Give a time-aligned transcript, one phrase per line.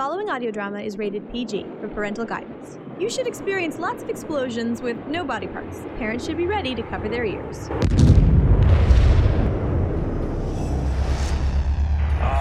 [0.00, 2.78] following audio drama is rated PG for parental guidance.
[2.98, 5.82] You should experience lots of explosions with no body parts.
[5.98, 7.68] Parents should be ready to cover their ears.
[7.68, 7.74] Uh,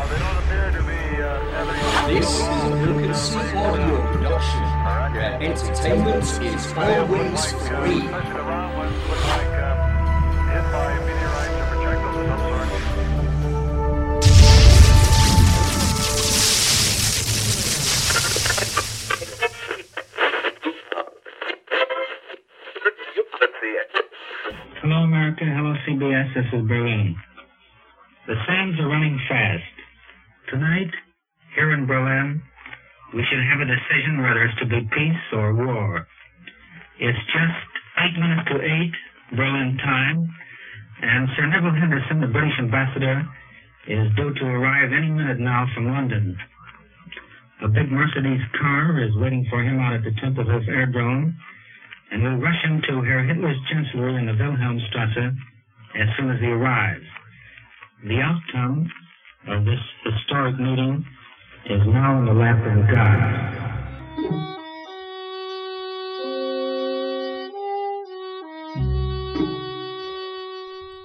[0.08, 4.64] they don't appear to be uh, This is a Broken Sea Audio production,
[5.12, 9.29] where entertainment is always free.
[25.40, 26.36] Hello, CBS.
[26.36, 27.16] This is Berlin.
[28.28, 29.72] The sands are running fast.
[30.52, 30.92] Tonight,
[31.56, 32.44] here in Berlin,
[33.16, 36.06] we should have a decision whether it's to be peace or war.
[37.00, 37.60] It's just
[38.04, 38.92] eight minutes to eight,
[39.32, 40.28] Berlin time,
[41.08, 43.24] and Sir Neville Henderson, the British ambassador,
[43.88, 46.36] is due to arrive any minute now from London.
[47.64, 51.32] A big Mercedes car is waiting for him out at the Tempelhof Airdrome,
[52.12, 55.38] and will rush him to Herr Hitler's Chancellery in the Wilhelmstrasse
[55.96, 57.06] as soon as he arrives.
[58.04, 58.90] The outcome
[59.48, 61.06] of this historic meeting
[61.66, 63.56] is now in the lap of gods.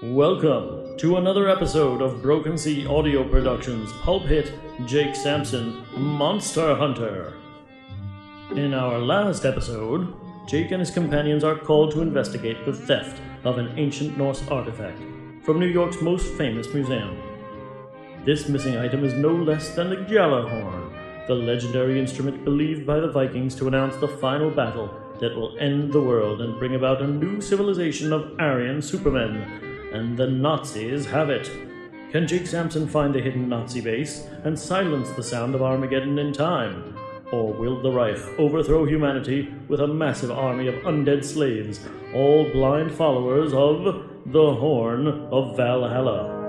[0.02, 4.52] Welcome to another episode of Broken Sea Audio Productions pulp hit
[4.86, 7.34] Jake Sampson Monster Hunter.
[8.54, 10.14] In our last episode,
[10.46, 15.00] Jake and his companions are called to investigate the theft of an ancient Norse artifact
[15.42, 17.18] from New York's most famous museum.
[18.24, 23.10] This missing item is no less than the Gjallarhorn, the legendary instrument believed by the
[23.10, 27.06] Vikings to announce the final battle that will end the world and bring about a
[27.06, 29.36] new civilization of Aryan supermen.
[29.92, 31.50] And the Nazis have it.
[32.10, 36.32] Can Jake Sampson find the hidden Nazi base and silence the sound of Armageddon in
[36.32, 36.94] time?
[37.32, 41.80] Or will the Reich overthrow humanity with a massive army of undead slaves,
[42.14, 43.84] all blind followers of
[44.26, 46.44] the Horn of Valhalla?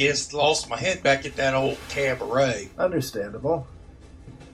[0.00, 2.70] Guess, lost my head back at that old cabaret.
[2.78, 3.66] understandable.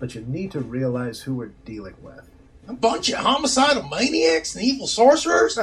[0.00, 2.28] But you need to realize who we're dealing with.
[2.66, 5.56] A bunch of homicidal maniacs and evil sorcerers?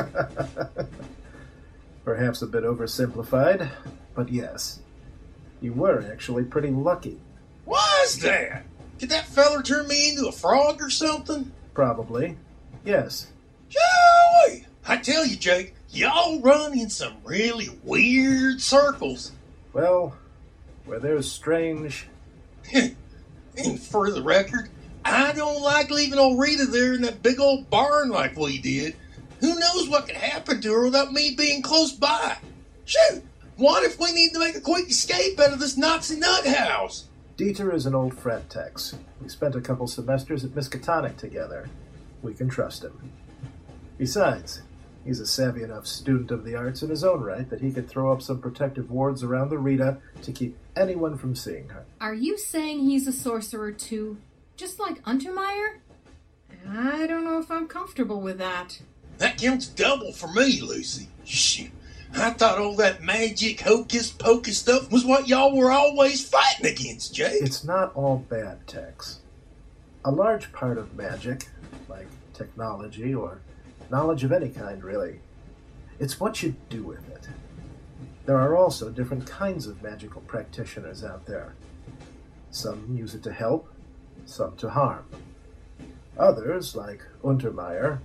[2.05, 3.69] Perhaps a bit oversimplified,
[4.15, 4.79] but yes.
[5.61, 7.19] You were actually pretty lucky.
[7.65, 8.63] Was that?
[8.99, 11.51] Did that feller turn me into a frog or something?
[11.73, 12.37] Probably.
[12.85, 13.27] Yes.
[13.67, 14.65] Joey!
[14.87, 19.33] I tell you, Jake, y'all run in some really weird circles.
[19.73, 20.15] Well,
[20.85, 22.07] where there's strange.
[23.55, 24.69] And for the record,
[25.05, 28.95] I don't like leaving old Rita there in that big old barn like we did.
[29.41, 32.37] Who knows what could happen to her without me being close by?
[32.85, 33.23] Shoot!
[33.57, 37.05] What if we need to make a quick escape out of this Nazi nut house?
[37.37, 38.95] Dieter is an old friend, Tex.
[39.21, 41.69] We spent a couple semesters at Miskatonic together.
[42.23, 43.11] We can trust him.
[43.99, 44.61] Besides,
[45.05, 47.89] he's a savvy enough student of the arts in his own right that he could
[47.89, 51.85] throw up some protective wards around the Rita to keep anyone from seeing her.
[52.01, 54.17] Are you saying he's a sorcerer too?
[54.55, 55.77] Just like Untermeyer?
[56.69, 58.79] I don't know if I'm comfortable with that.
[59.17, 61.09] That counts double for me, Lucy.
[61.25, 61.71] Shoot.
[62.15, 67.15] I thought all that magic hocus pocus stuff was what y'all were always fighting against,
[67.15, 67.41] Jake.
[67.41, 69.19] It's not all bad, Tex.
[70.05, 71.47] A large part of magic,
[71.89, 73.39] like technology or
[73.93, 75.19] knowledge of any kind, really,
[75.99, 77.27] it's what you do with it.
[78.25, 81.53] There are also different kinds of magical practitioners out there.
[82.49, 83.71] Some use it to help,
[84.25, 85.05] some to harm.
[86.17, 87.99] Others, like Untermeyer,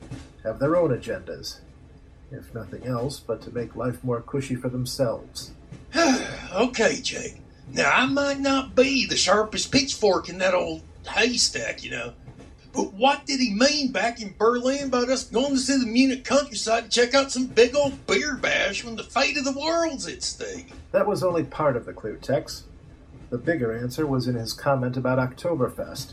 [0.45, 1.61] have their own agendas,
[2.31, 5.53] if nothing else but to make life more cushy for themselves.
[6.53, 7.41] okay, Jake.
[7.73, 12.13] Now, I might not be the sharpest pitchfork in that old haystack, you know,
[12.79, 16.25] but what did he mean back in Berlin about us going to see the Munich
[16.25, 20.07] countryside and check out some big old beer bash when the fate of the world's
[20.07, 20.71] at stake?
[20.93, 22.67] That was only part of the clue, Tex.
[23.31, 26.13] The bigger answer was in his comment about Oktoberfest.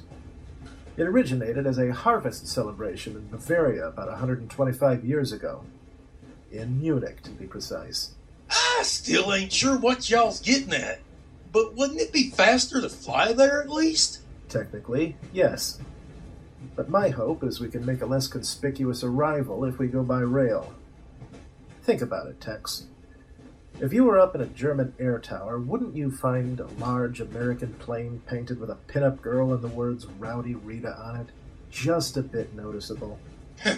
[0.98, 5.66] It originated as a harvest celebration in Bavaria about 125 years ago.
[6.52, 8.16] In Munich, to be precise.
[8.50, 11.02] I still ain't sure what y'all's getting at.
[11.52, 14.22] But wouldn't it be faster to fly there at least?
[14.50, 15.80] Technically, yes.
[16.76, 20.22] But my hope is we can make a less conspicuous arrival if we go by
[20.22, 20.74] rail.
[21.84, 22.86] Think about it, Tex.
[23.80, 27.74] If you were up in a German air tower, wouldn't you find a large American
[27.74, 31.28] plane painted with a pinup girl and the words Rowdy Rita on it?
[31.70, 33.20] Just a bit noticeable.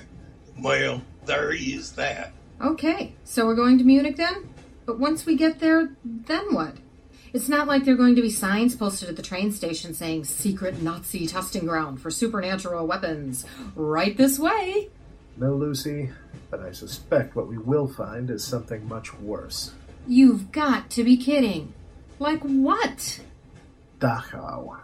[0.59, 2.33] Well, there is that.
[2.59, 4.49] Okay, so we're going to Munich then?
[4.87, 6.77] But once we get there, then what?
[7.37, 10.23] It's not like there are going to be signs posted at the train station saying
[10.23, 13.45] secret Nazi testing ground for supernatural weapons.
[13.75, 14.89] Right this way.
[15.37, 16.09] No, Lucy,
[16.49, 19.71] but I suspect what we will find is something much worse.
[20.07, 21.75] You've got to be kidding.
[22.17, 23.19] Like what?
[23.99, 24.79] Dachau.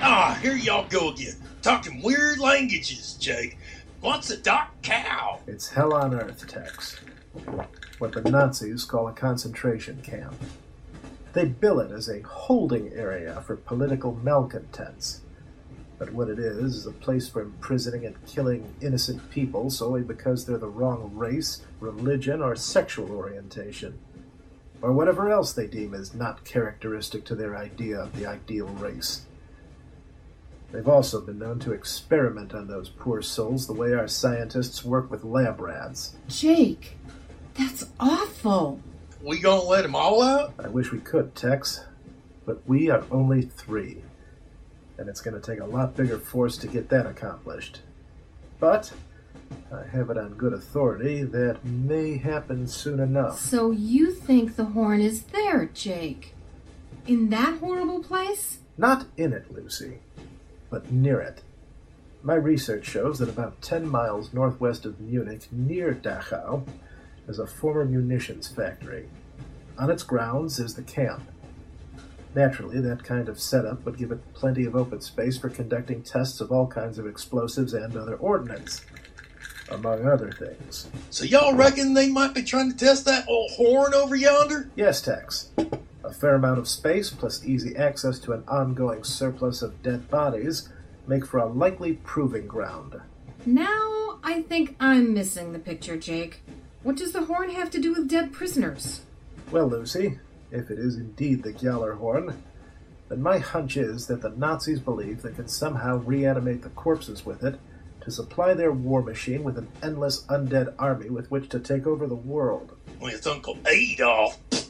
[0.00, 1.39] Ah, here y'all go again.
[1.62, 3.58] Talking weird languages, Jake.
[4.00, 5.40] What's a dock cow?
[5.46, 6.96] It's hell on earth, Tex.
[7.98, 10.34] What the Nazis call a concentration camp.
[11.34, 15.20] They bill it as a holding area for political malcontents.
[15.98, 20.46] But what it is is a place for imprisoning and killing innocent people solely because
[20.46, 23.98] they're the wrong race, religion, or sexual orientation.
[24.80, 29.26] Or whatever else they deem as not characteristic to their idea of the ideal race.
[30.72, 35.10] They've also been known to experiment on those poor souls the way our scientists work
[35.10, 36.14] with lab rats.
[36.28, 36.96] Jake,
[37.54, 38.80] that's awful.
[39.22, 40.54] We gonna let 'em all out?
[40.58, 41.80] I wish we could, Tex,
[42.46, 44.02] but we are only three.
[44.96, 47.80] And it's going to take a lot bigger force to get that accomplished.
[48.58, 48.92] But
[49.72, 53.40] I have it on good authority that may happen soon enough.
[53.40, 56.34] So you think the horn is there, Jake?
[57.06, 58.58] In that horrible place?
[58.76, 60.00] Not in it, Lucy,
[60.70, 61.42] but near it.
[62.22, 66.66] My research shows that about 10 miles northwest of Munich, near Dachau,
[67.26, 69.08] is a former munitions factory.
[69.78, 71.22] On its grounds is the camp.
[72.34, 76.40] Naturally, that kind of setup would give it plenty of open space for conducting tests
[76.40, 78.84] of all kinds of explosives and other ordnance,
[79.70, 80.88] among other things.
[81.08, 84.70] So y'all reckon they might be trying to test that old horn over yonder?
[84.76, 85.48] Yes, Tex.
[86.10, 90.68] A fair amount of space plus easy access to an ongoing surplus of dead bodies
[91.06, 93.00] make for a likely proving ground.
[93.46, 96.42] Now I think I'm missing the picture, Jake.
[96.82, 99.02] What does the horn have to do with dead prisoners?
[99.52, 100.18] Well, Lucy,
[100.50, 102.34] if it is indeed the Gjallarhorn,
[103.08, 107.44] then my hunch is that the Nazis believe they can somehow reanimate the corpses with
[107.44, 107.60] it
[108.00, 112.08] to supply their war machine with an endless undead army with which to take over
[112.08, 112.76] the world.
[113.00, 114.69] With Uncle Adolf.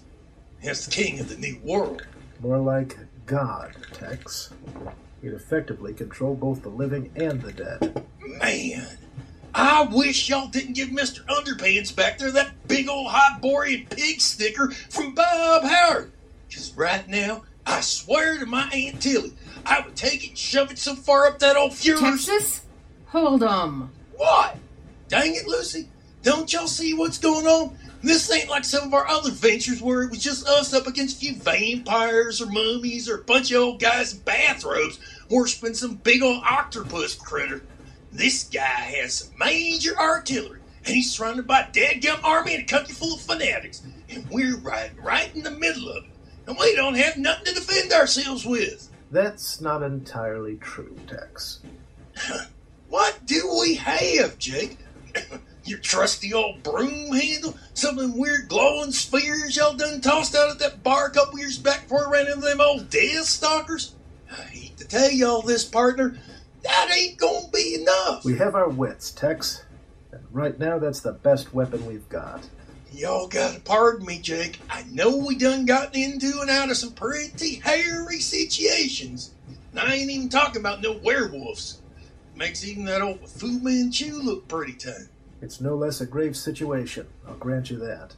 [0.62, 2.06] As the king of the new world.
[2.40, 4.50] More like God, Tex.
[5.22, 8.04] He'd effectively control both the living and the dead.
[8.20, 8.86] Man,
[9.54, 11.24] I wish y'all didn't give Mr.
[11.26, 16.12] Underpants back there that big old Hyborian pig sticker from Bob Howard.
[16.48, 19.32] Because right now, I swear to my Aunt Tilly,
[19.66, 22.26] I would take it and shove it so far up that old Fuhrer's.
[22.26, 22.62] Texas?
[23.08, 23.90] Hold 'em.
[24.16, 24.56] What?
[25.08, 25.88] Dang it, Lucy.
[26.22, 27.76] Don't y'all see what's going on?
[28.02, 31.16] This ain't like some of our other ventures where it was just us up against
[31.16, 35.96] a few vampires or mummies or a bunch of old guys in bathrobes worshiping some
[35.96, 37.62] big old octopus critter.
[38.10, 42.66] This guy has some major artillery, and he's surrounded by a dead-gum army and a
[42.66, 46.10] country full of fanatics, and we're riding right in the middle of it,
[46.46, 48.88] and we don't have nothing to defend ourselves with.
[49.12, 51.60] That's not entirely true, Tex.
[52.88, 54.76] What do we have, Jake?
[55.64, 57.56] Your trusty old broom handle?
[57.74, 61.38] Some of them weird glowing spears y'all done tossed out at that bar a couple
[61.38, 63.94] years back before I ran into them old death stalkers?
[64.30, 66.16] I hate to tell y'all this, partner.
[66.62, 68.24] That ain't gonna be enough.
[68.24, 69.64] We have our wits, Tex.
[70.12, 72.48] And right now, that's the best weapon we've got.
[72.92, 74.60] Y'all gotta pardon me, Jake.
[74.68, 79.32] I know we done gotten into and out of some pretty hairy situations.
[79.70, 81.80] And I ain't even talking about no werewolves.
[82.34, 85.08] Makes even that old Fu Manchu look pretty tame.
[85.42, 88.14] It's no less a grave situation, I'll grant you that.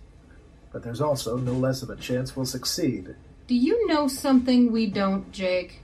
[0.73, 3.15] But there's also no less of a chance we'll succeed,
[3.47, 5.81] Do you know something we don't, Jake?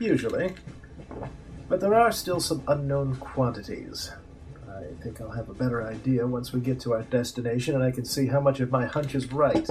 [0.00, 0.54] usually.
[1.68, 4.10] But there are still some unknown quantities.
[4.68, 7.92] I think I'll have a better idea once we get to our destination and I
[7.92, 9.68] can see how much of my hunch is right.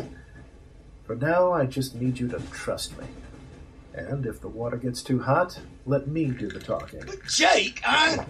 [1.05, 3.05] For now, I just need you to trust me.
[3.93, 7.03] And if the water gets too hot, let me do the talking.
[7.05, 8.25] But Jake, I.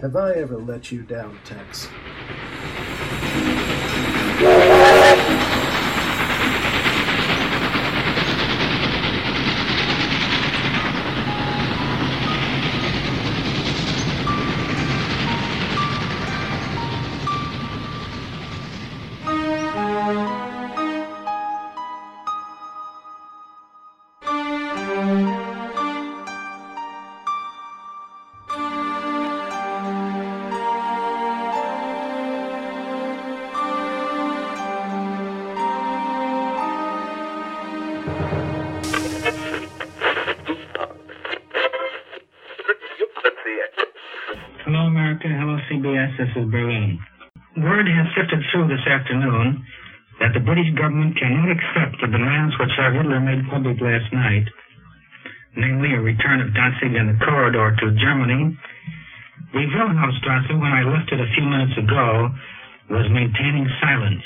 [0.00, 1.88] Have I ever let you down, Tex?
[60.04, 62.28] Wilhelmstrasse, when I left it a few minutes ago,
[62.90, 64.20] was maintaining silence,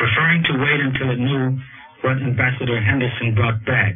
[0.00, 1.60] preferring to wait until it knew
[2.00, 3.92] what Ambassador Henderson brought back.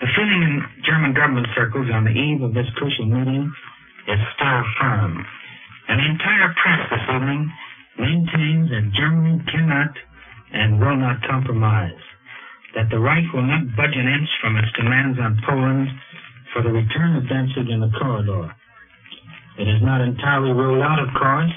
[0.00, 3.52] The feeling in German government circles on the eve of this crucial meeting
[4.08, 5.26] is still firm.
[5.88, 7.52] And the entire press this evening
[8.00, 9.92] maintains that Germany cannot
[10.56, 12.00] and will not compromise,
[12.74, 15.88] that the Reich will not budge an inch from its demands on Poland
[16.54, 18.54] for the return of Danzig in the corridor.
[19.58, 21.50] It is not entirely ruled out, of course,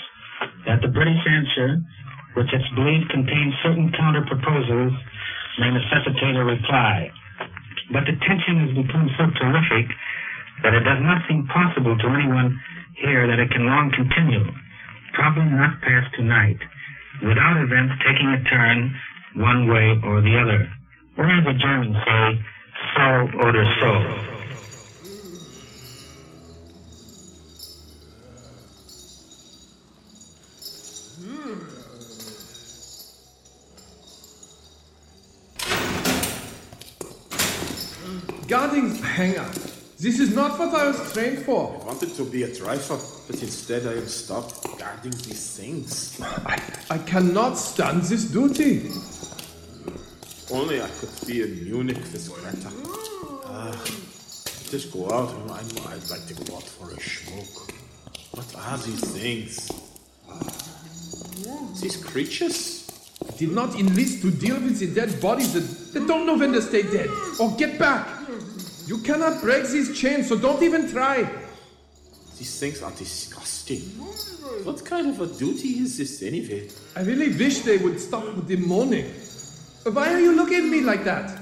[0.66, 1.78] that the British answer,
[2.34, 4.94] which it's believed contains certain counter proposals,
[5.62, 7.14] may necessitate a reply.
[7.94, 9.86] But the tension has become so terrific
[10.66, 12.58] that it does not seem possible to anyone
[12.98, 14.50] here that it can long continue,
[15.14, 16.58] probably not past tonight,
[17.22, 18.98] without events taking a turn
[19.38, 20.66] one way or the other.
[21.22, 22.26] Or as the Germans say,
[22.98, 24.31] so oder so.
[38.52, 39.50] Guarding hangar.
[39.98, 41.80] This is not what I was trained for.
[41.82, 46.20] I wanted to be a driver, but instead I am stuck guarding these things.
[46.20, 48.92] I I cannot stand this duty.
[50.52, 52.72] Only I could be in Munich with Greta.
[53.46, 53.72] Ah,
[54.70, 55.30] just go out.
[55.30, 57.72] I know I'd like to go out for a smoke.
[58.36, 59.72] What are these things?
[61.82, 62.92] These creatures?
[63.26, 66.52] I did not enlist to deal with the dead bodies that, that don't know when
[66.52, 68.21] to stay dead or get back.
[68.92, 71.24] You cannot break these chains, so don't even try.
[72.38, 73.80] These things are disgusting.
[74.66, 76.68] What kind of a duty is this anyway?
[76.94, 79.06] I really wish they would stop with the moaning.
[79.84, 81.40] Why are you looking at me like that?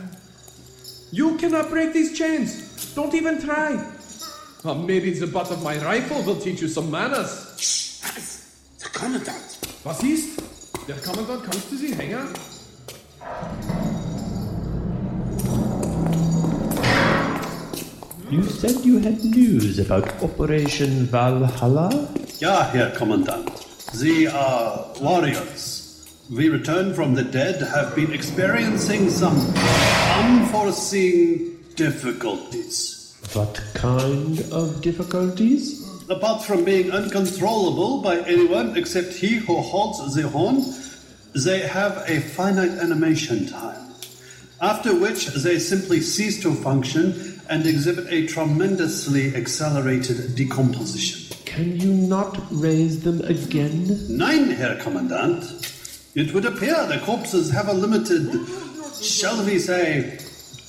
[1.11, 2.93] You cannot break these chains.
[2.93, 3.83] Don't even try.
[4.63, 7.55] Or maybe the butt of my rifle will teach you some manners.
[7.57, 8.01] Shh,
[8.77, 9.57] the Commandant!
[9.83, 10.39] Was ist?
[10.87, 12.27] Der Kommandant kommt zu Sie, Hänger?
[18.29, 21.89] You said you had news about Operation Valhalla?
[22.37, 23.49] Ja, Herr Kommandant.
[23.99, 26.05] The are warriors.
[26.29, 29.35] We returned from the dead have been experiencing some
[30.21, 33.17] unforeseen difficulties.
[33.33, 35.89] What kind of difficulties?
[36.07, 40.63] Apart from being uncontrollable by anyone except he who holds the horn,
[41.33, 43.89] they have a finite animation time.
[44.61, 51.35] After which they simply cease to function and exhibit a tremendously accelerated decomposition.
[51.45, 53.97] Can you not raise them again?
[54.07, 55.65] Nein, Herr Kommandant.
[56.15, 58.47] It would appear the corpses have a limited,
[59.01, 60.19] shall we say,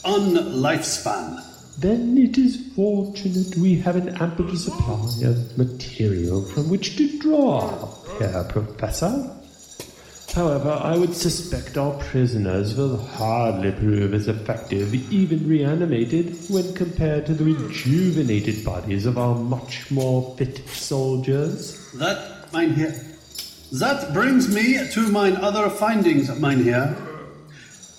[0.05, 1.45] un-lifespan.
[1.79, 7.89] Then it is fortunate we have an ample supply of material from which to draw,
[8.19, 9.40] Herr Professor.
[10.35, 17.27] However, I would suspect our prisoners will hardly prove as effective, even reanimated, when compared
[17.27, 21.91] to the rejuvenated bodies of our much more fit soldiers.
[21.95, 22.95] That, mein Herr.
[23.73, 26.95] That brings me to mine other findings, mein Herr.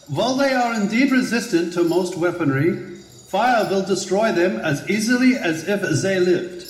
[0.07, 2.95] While they are indeed resistant to most weaponry,
[3.27, 6.63] fire will destroy them as easily as if they lived,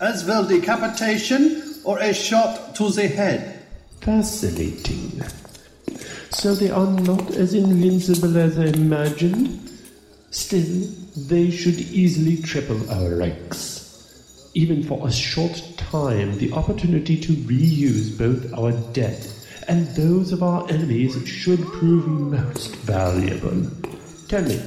[0.00, 3.61] as will decapitation or a shot to the head.
[4.02, 5.22] Fascinating.
[6.30, 9.70] So they are not as invincible as I imagined.
[10.30, 13.82] Still, they should easily triple our ranks.
[14.54, 19.26] even for a short time, the opportunity to reuse both our dead
[19.68, 23.66] and those of our enemies should prove most valuable.
[24.28, 24.60] Tell me,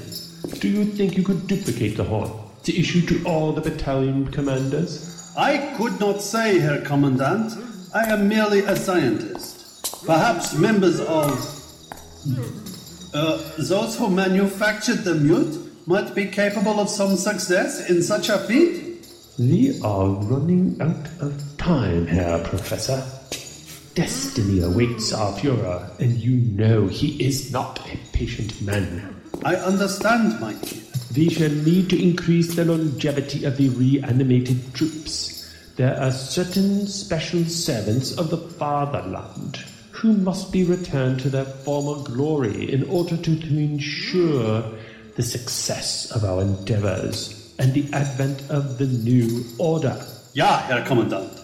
[0.59, 2.31] do you think you could duplicate the horn
[2.63, 5.31] to issue to all the battalion commanders?
[5.37, 7.51] I could not say, Herr Commandant.
[7.95, 10.05] I am merely a scientist.
[10.05, 11.31] Perhaps members of.
[13.13, 18.39] Uh, those who manufactured the mute might be capable of some success in such a
[18.39, 19.07] feat?
[19.39, 23.01] We are running out of time, Herr Professor.
[23.93, 29.15] Destiny awaits our Führer, and you know he is not a patient man.
[29.45, 30.81] I understand, my dear.
[31.15, 35.34] We shall need to increase the longevity of the reanimated troops.
[35.75, 39.57] There are certain special servants of the fatherland
[39.91, 44.63] who must be returned to their former glory in order to, to ensure
[45.15, 50.01] the success of our endeavors and the advent of the new order.
[50.33, 51.41] Ja, Herr Commandant.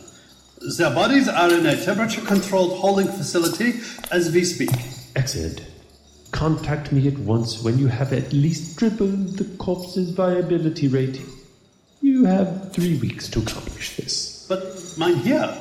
[0.77, 4.69] Their bodies are in a temperature controlled holding facility as we speak.
[5.13, 5.65] Excellent.
[6.31, 11.19] Contact me at once when you have at least tripled the corpse's viability rate.
[12.01, 14.45] You have three weeks to accomplish this.
[14.49, 14.63] But,
[14.97, 15.55] mein Herr,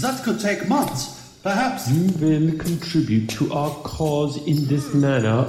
[0.00, 1.20] that could take months.
[1.42, 1.90] Perhaps.
[1.90, 5.46] You will contribute to our cause in this manner,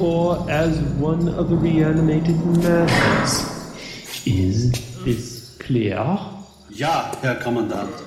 [0.00, 4.26] or as one of the reanimated masters.
[4.26, 4.72] Is
[5.04, 5.98] this clear?
[6.70, 8.03] Ja, Herr Kommandant.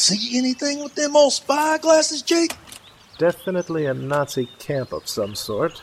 [0.00, 2.56] See anything with them old spy glasses, Jake?
[3.18, 5.82] Definitely a Nazi camp of some sort.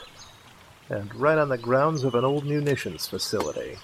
[0.90, 3.78] And right on the grounds of an old munitions facility.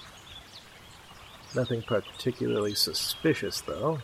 [1.54, 4.00] Nothing particularly suspicious, though.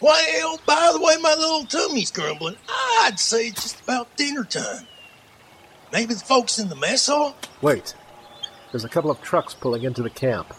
[0.00, 2.56] Why, hell, by the way, my little tummy's grumbling.
[3.02, 4.86] I'd say it's just about dinner time.
[5.92, 7.36] Maybe the folks in the mess hall?
[7.60, 7.94] Wait.
[8.70, 10.54] There's a couple of trucks pulling into the camp.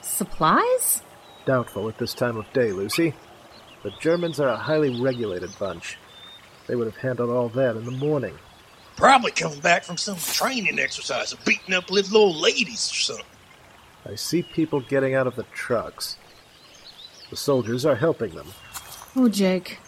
[0.00, 1.02] Supplies?
[1.46, 3.14] Doubtful at this time of day, Lucy.
[3.82, 5.98] The Germans are a highly regulated bunch.
[6.66, 8.38] They would have handled all that in the morning.
[8.96, 13.26] Probably coming back from some training exercise of beating up little old ladies or something.
[14.06, 16.16] I see people getting out of the trucks.
[17.30, 18.48] The soldiers are helping them.
[19.16, 19.78] Oh, Jake.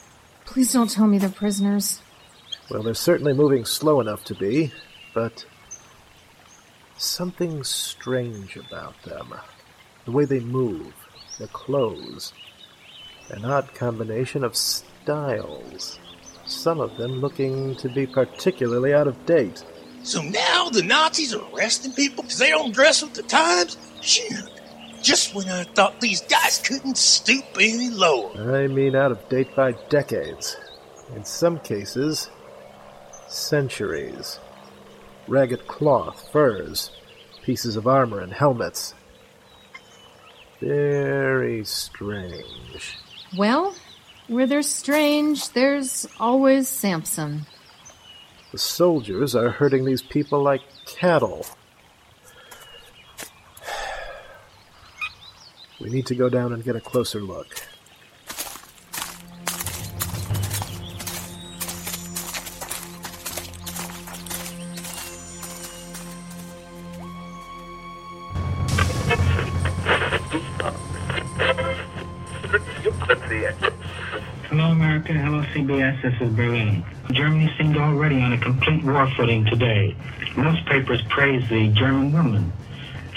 [0.45, 2.01] Please don't tell me they're prisoners.
[2.71, 4.73] Well, they're certainly moving slow enough to be,
[5.15, 5.45] but
[6.97, 9.35] something strange about them.
[10.05, 10.93] The way they move,
[11.39, 12.33] their clothes,
[13.31, 15.99] an odd combination of styles.
[16.47, 19.65] Some of them looking to be particularly out of date.
[20.03, 23.79] So now the Nazis are arresting people because they don't dress with the times?
[24.03, 24.51] Shoot.
[25.03, 28.55] Just when I thought these guys couldn't stoop any lower.
[28.55, 30.57] I mean, out of date by decades.
[31.15, 32.31] In some cases,
[33.29, 34.39] centuries.
[35.27, 36.91] Ragged cloth, furs,
[37.43, 38.95] pieces of armor, and helmets.
[40.61, 42.99] Very strange.
[43.37, 43.75] Well,
[44.29, 47.47] where there's strange, there's always Sampson.
[48.53, 51.47] The soldiers are herding these people like cattle.
[55.81, 57.49] We need to go down and get a closer look.
[76.05, 76.19] CBS.
[76.19, 76.85] This is Berlin.
[77.13, 79.97] Germany seemed already on a complete war footing today.
[80.37, 82.53] Most papers praise the German woman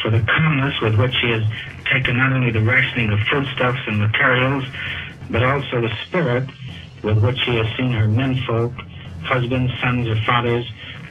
[0.02, 1.43] for the calmness with which she has
[1.91, 4.63] taken not only the rationing of foodstuffs and materials,
[5.30, 6.50] but also the spirit
[7.04, 8.73] with which she has seen her menfolk,
[9.23, 10.65] husbands, sons, or fathers,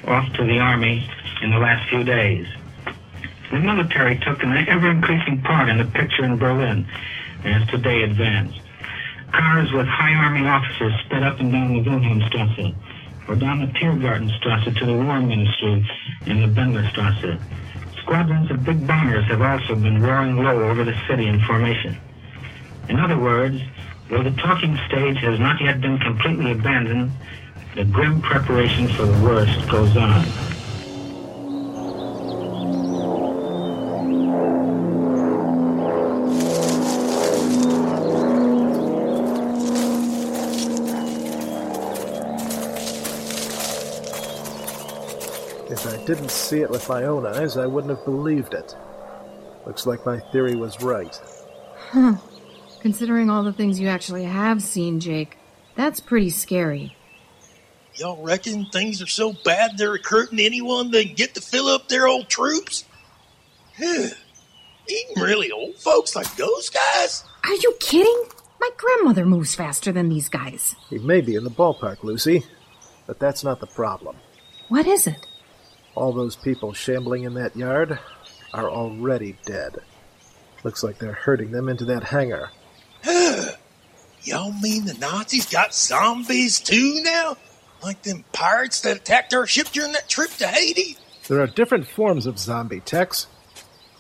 [0.06, 1.08] off to the army
[1.42, 2.46] in the last few days.
[3.50, 6.86] The military took an ever increasing part in the picture in Berlin
[7.44, 8.60] as today advanced.
[9.32, 12.74] Cars with high army officers sped up and down the Wilhelmstrasse,
[13.28, 15.88] or down the Tiergartenstrasse to the War Ministry
[16.26, 17.40] in the Bendlerstrasse.
[18.02, 21.96] Squadrons of big bombers have also been roaring low over the city in formation.
[22.88, 23.60] In other words,
[24.08, 27.10] though the talking stage has not yet been completely abandoned,
[27.74, 30.24] the grim preparation for the worst goes on.
[46.26, 48.74] Didn't see it with my own eyes, I wouldn't have believed it.
[49.64, 51.16] Looks like my theory was right.
[51.76, 52.16] Huh.
[52.80, 55.38] Considering all the things you actually have seen, Jake,
[55.76, 56.96] that's pretty scary.
[57.94, 62.08] Y'all reckon things are so bad they're recruiting anyone they get to fill up their
[62.08, 62.84] old troops?
[63.80, 64.12] Even
[65.16, 67.22] really old folks like those guys?
[67.44, 68.24] Are you kidding?
[68.60, 70.74] My grandmother moves faster than these guys.
[70.90, 72.42] He may be in the ballpark, Lucy,
[73.06, 74.16] but that's not the problem.
[74.68, 75.24] What is it?
[75.96, 77.98] All those people shambling in that yard
[78.52, 79.76] are already dead.
[80.62, 82.50] Looks like they're herding them into that hangar.
[84.22, 87.36] Y'all mean the Nazis got zombies too now?
[87.82, 90.98] Like them pirates that attacked our ship during that trip to Haiti?
[91.28, 93.26] There are different forms of zombie, Tex.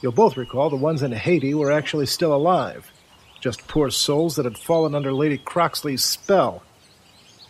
[0.02, 2.92] You'll both recall the ones in Haiti were actually still alive.
[3.40, 6.62] Just poor souls that had fallen under Lady Croxley's spell.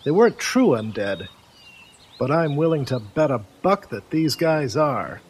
[0.05, 1.29] They weren't true undead,
[2.19, 5.21] but I'm willing to bet a buck that these guys are.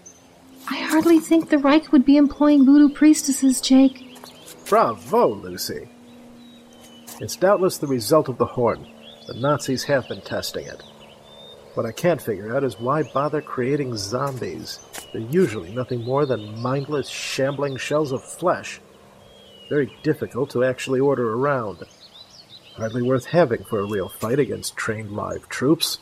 [0.68, 4.02] I hardly think the Reich would be employing voodoo priestesses, Jake.
[4.68, 5.88] Bravo, Lucy.
[7.20, 8.86] It's doubtless the result of the horn.
[9.26, 10.82] The Nazis have been testing it.
[11.74, 14.80] What I can't figure out is why bother creating zombies?
[15.12, 18.80] They're usually nothing more than mindless, shambling shells of flesh.
[19.68, 21.82] Very difficult to actually order around.
[22.76, 25.98] Hardly worth having for a real fight against trained live troops.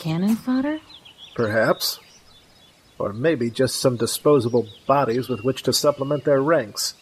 [0.00, 0.80] Cannon fodder?
[1.34, 2.00] Perhaps.
[2.98, 6.94] Or maybe just some disposable bodies with which to supplement their ranks.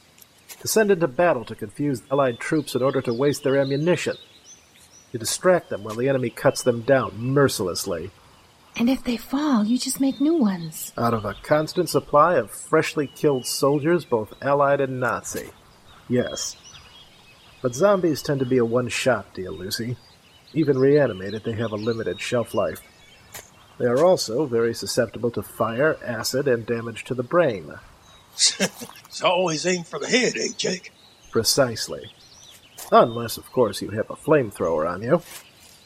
[0.61, 4.17] To send into battle to confuse Allied troops in order to waste their ammunition.
[5.13, 8.11] To distract them while the enemy cuts them down mercilessly.
[8.77, 10.93] And if they fall, you just make new ones.
[10.99, 15.51] Out of a constant supply of freshly killed soldiers, both Allied and Nazi.
[16.09, 16.57] Yes.
[17.63, 19.97] But zombies tend to be a one shot deal, Lucy.
[20.55, 22.81] Even reanimated, they have a limited shelf life.
[23.79, 27.75] They are also very susceptible to fire, acid, and damage to the brain.
[28.33, 30.93] it's always aim for the head, eh, Jake?
[31.31, 32.13] Precisely.
[32.91, 35.23] Unless, of course, you have a flamethrower on you.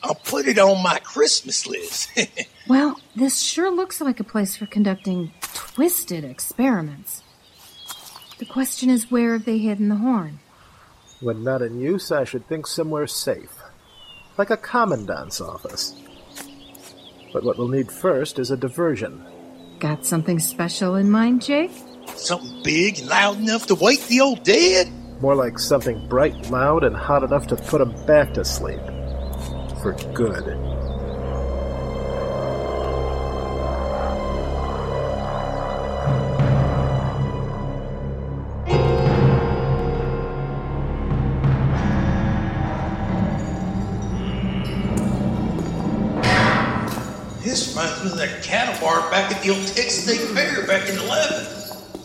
[0.02, 2.10] I'll put it on my Christmas list.
[2.68, 7.22] well, this sure looks like a place for conducting twisted experiments.
[8.38, 10.40] The question is where have they hidden the horn?
[11.20, 13.61] When not in use, I should think somewhere safe.
[14.42, 15.94] Like a commandant's office.
[17.32, 19.24] But what we'll need first is a diversion.
[19.78, 21.70] Got something special in mind, Jake?
[22.16, 24.90] Something big and loud enough to wake the old dead?
[25.20, 28.80] More like something bright, loud, and hot enough to put them back to sleep.
[29.80, 30.44] For good.
[47.42, 50.88] This reminds me of that cattle bar back at the old Texas State Fair back
[50.88, 51.44] in 11.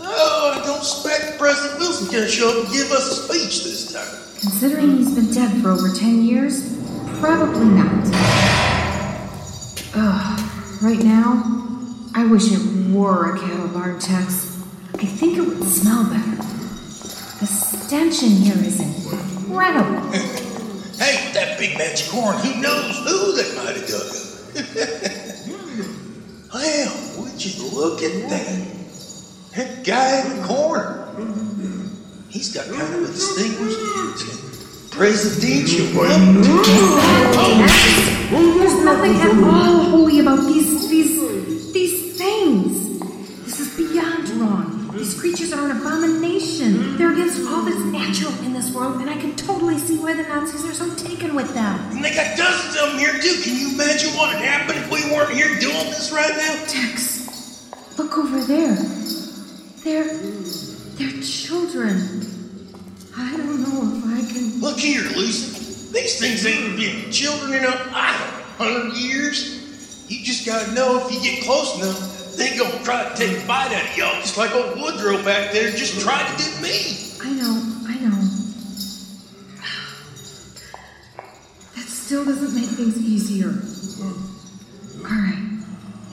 [0.02, 3.93] Oh, I don't expect President Wilson's gonna show up and give us a speech this
[3.93, 4.08] time.
[4.39, 6.76] Considering he's been dead for over 10 years,
[7.19, 8.08] probably not.
[9.93, 11.43] Ugh, right now,
[12.15, 14.58] I wish it were a cattle barn, Tex.
[14.95, 16.36] I think it would smell better.
[17.39, 20.02] The stench in here is incredible.
[20.97, 25.23] hey, that big magic horn, who knows who they might have dug up.
[26.54, 28.68] well, would you look at that?
[29.56, 31.04] That guy in the corner.
[32.30, 36.44] He's got kind of a distinguished presidential look.
[38.32, 43.00] There's nothing at all holy about these these these things.
[43.46, 44.77] This is beyond wrong.
[44.98, 46.98] These creatures are an abomination.
[46.98, 50.24] They're against all that's natural in this world, and I can totally see why the
[50.24, 51.80] Nazis are so taken with them.
[51.92, 53.40] And they got dozens of them here too.
[53.44, 56.66] Can you imagine what would happen if we weren't here doing this right now?
[56.66, 58.74] Tex, look over there.
[59.84, 60.18] They're
[60.98, 62.02] they're children.
[63.16, 64.60] I don't know if I can.
[64.62, 65.94] Look here, Lucy.
[65.94, 70.10] These things ain't been children in a, I don't know, ah, hundred years.
[70.10, 73.47] You just gotta know if you get close enough, they gonna try to take a
[73.47, 76.97] bite out of y'all, just like old Woodrow back there just tried to do me.
[77.21, 78.21] I know, I know.
[81.76, 83.50] That still doesn't make things easier.
[83.50, 85.02] Hmm.
[85.02, 85.47] Alright.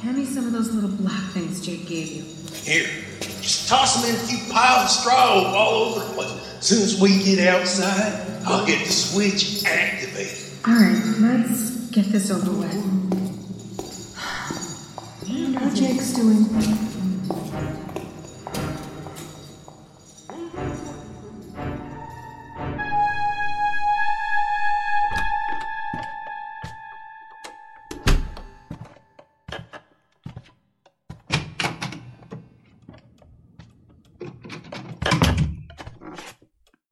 [0.00, 2.24] Hand me some of those little black things Jake gave you.
[2.52, 2.88] Here,
[3.20, 6.56] just toss them in a few piles of straw all over the place.
[6.58, 8.12] As soon as we get outside,
[8.46, 10.38] I'll get the switch activated.
[10.66, 13.23] Alright, let's get this over with
[15.54, 16.46] wonder how Jake's doing.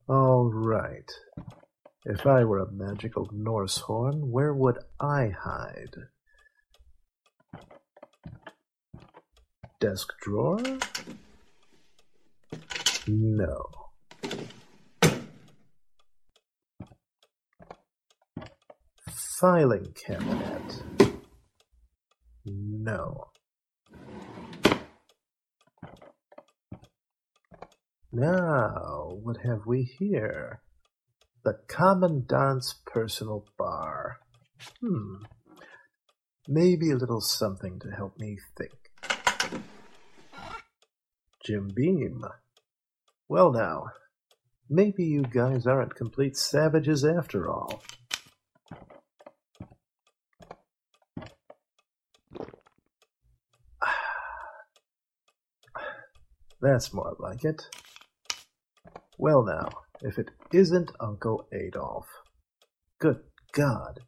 [0.07, 1.09] All right.
[2.05, 5.95] If I were a magical Norse horn, where would I hide?
[9.83, 10.59] Desk drawer?
[13.05, 13.65] No.
[19.41, 20.83] Filing cabinet?
[22.45, 23.25] No.
[28.13, 30.61] Now, what have we here?
[31.43, 34.19] The Commandant's personal bar.
[34.79, 35.23] Hmm.
[36.47, 38.82] Maybe a little something to help me think.
[41.43, 42.23] Jim Beam.
[43.27, 43.87] Well, now,
[44.69, 47.83] maybe you guys aren't complete savages after all.
[56.61, 57.67] That's more like it.
[59.17, 59.69] Well, now,
[60.01, 62.07] if it isn't Uncle Adolf.
[62.99, 63.99] Good God!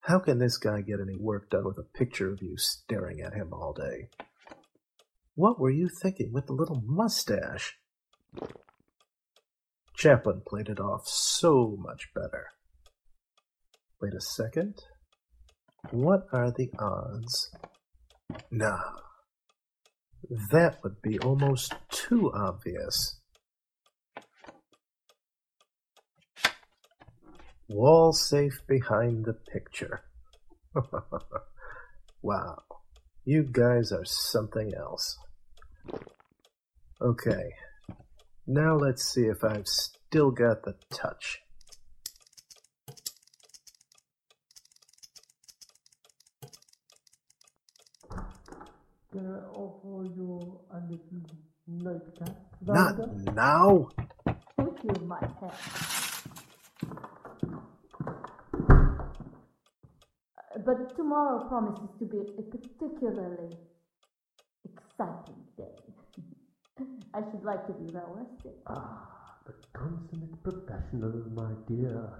[0.00, 3.34] How can this guy get any work done with a picture of you staring at
[3.34, 4.08] him all day?
[5.34, 7.78] What were you thinking with the little mustache?
[9.96, 12.48] Chaplin played it off so much better.
[14.00, 14.74] Wait a second.
[15.90, 17.50] What are the odds?
[18.50, 18.80] Nah.
[20.50, 23.20] That would be almost too obvious.
[27.68, 30.04] Wall safe behind the picture.
[32.22, 32.62] wow.
[33.24, 35.16] You guys are something else.
[37.00, 37.52] Okay.
[38.48, 41.38] Now let's see if I've still got the touch.
[49.12, 51.30] Can I offer you a little
[51.68, 52.36] nightcap?
[52.66, 53.88] Not now!
[54.56, 55.54] Thank you, my pet.
[60.58, 63.56] But tomorrow promises to be a particularly
[64.64, 65.76] exciting day.
[67.14, 68.54] I should like to be well rested.
[68.68, 72.10] Ah, the consummate professional, my dear.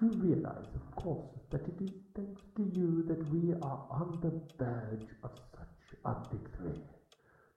[0.00, 4.32] You realize, of course, that it is thanks to you that we are on the
[4.58, 6.80] verge of such a victory.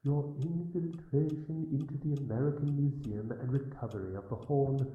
[0.04, 4.86] Your infiltration into the American Museum and recovery of the horn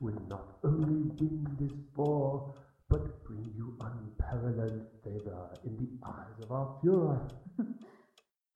[0.00, 2.42] will not only win this war,
[2.90, 7.30] but bring you unparalleled favor in the eyes of our Fuhrer.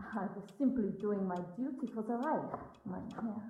[0.01, 3.43] I was simply doing my duty for the Reich, my dear.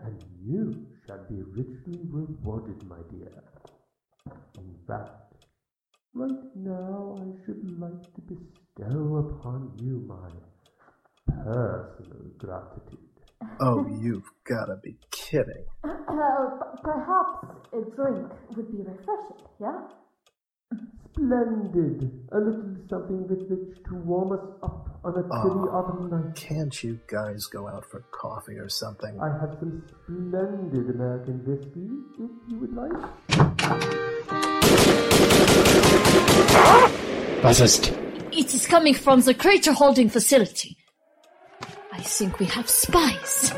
[0.00, 3.30] And you shall be richly rewarded, my dear.
[4.58, 5.34] In fact,
[6.14, 10.30] right now I should like to bestow upon you my
[11.44, 13.09] personal gratitude.
[13.60, 15.64] Oh, you've gotta be kidding.
[15.84, 15.88] Uh,
[16.82, 19.80] perhaps a drink would be refreshing, yeah?
[21.12, 22.10] Splendid!
[22.32, 26.34] A little something with which to warm us up on a chilly Oh, autumn night.
[26.36, 29.18] can't you guys go out for coffee or something?
[29.20, 32.92] I have some splendid American whiskey, if you would like.
[37.42, 37.92] Was ist?
[38.32, 40.76] It is coming from the crater holding facility.
[42.00, 43.52] I think we have spies.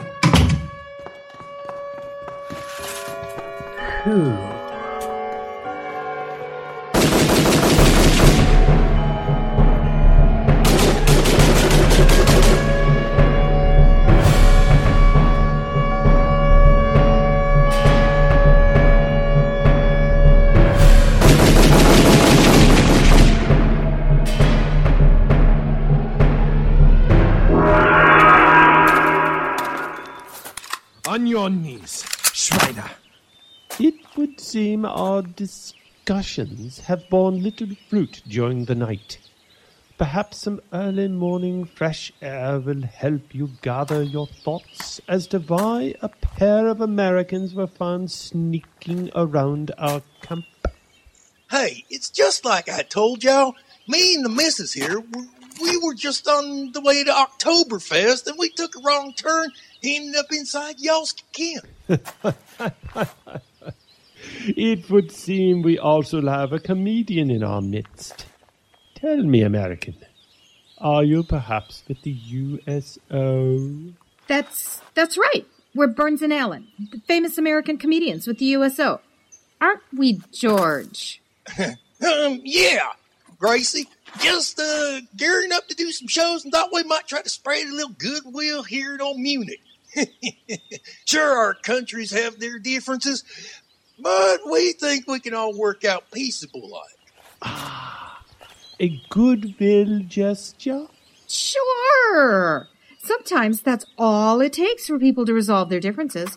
[4.03, 4.62] Phew.
[31.13, 32.91] On your knees, Schweiner.
[33.79, 39.19] It would seem our discussions have borne little fruit during the night.
[39.99, 45.95] Perhaps some early morning fresh air will help you gather your thoughts as to why
[46.01, 50.47] a pair of Americans were found sneaking around our camp.
[51.51, 53.55] Hey, it's just like I told y'all.
[53.87, 55.29] Me and the missus here, we-
[55.61, 59.53] we were just on the way to Oktoberfest and we took a wrong turn and
[59.83, 61.67] ended up inside y'all's camp.
[64.45, 68.27] It would seem we also have a comedian in our midst.
[68.95, 69.97] Tell me, American,
[70.79, 73.95] are you perhaps with the USO?
[74.27, 75.47] That's that's right.
[75.75, 79.01] We're Burns and Allen, the famous American comedians with the USO.
[79.61, 81.23] Aren't we, George?
[81.59, 82.91] um, yeah,
[83.39, 83.89] Gracie.
[84.21, 87.67] Just uh, gearing up to do some shows and thought we might try to spread
[87.67, 89.61] a little goodwill here on Munich.
[91.05, 93.25] sure, our countries have their differences,
[93.99, 97.53] But we think we can all work out peaceable like.
[98.81, 100.87] A goodwill gesture?
[101.29, 102.69] Sure.
[102.99, 106.37] Sometimes that's all it takes for people to resolve their differences.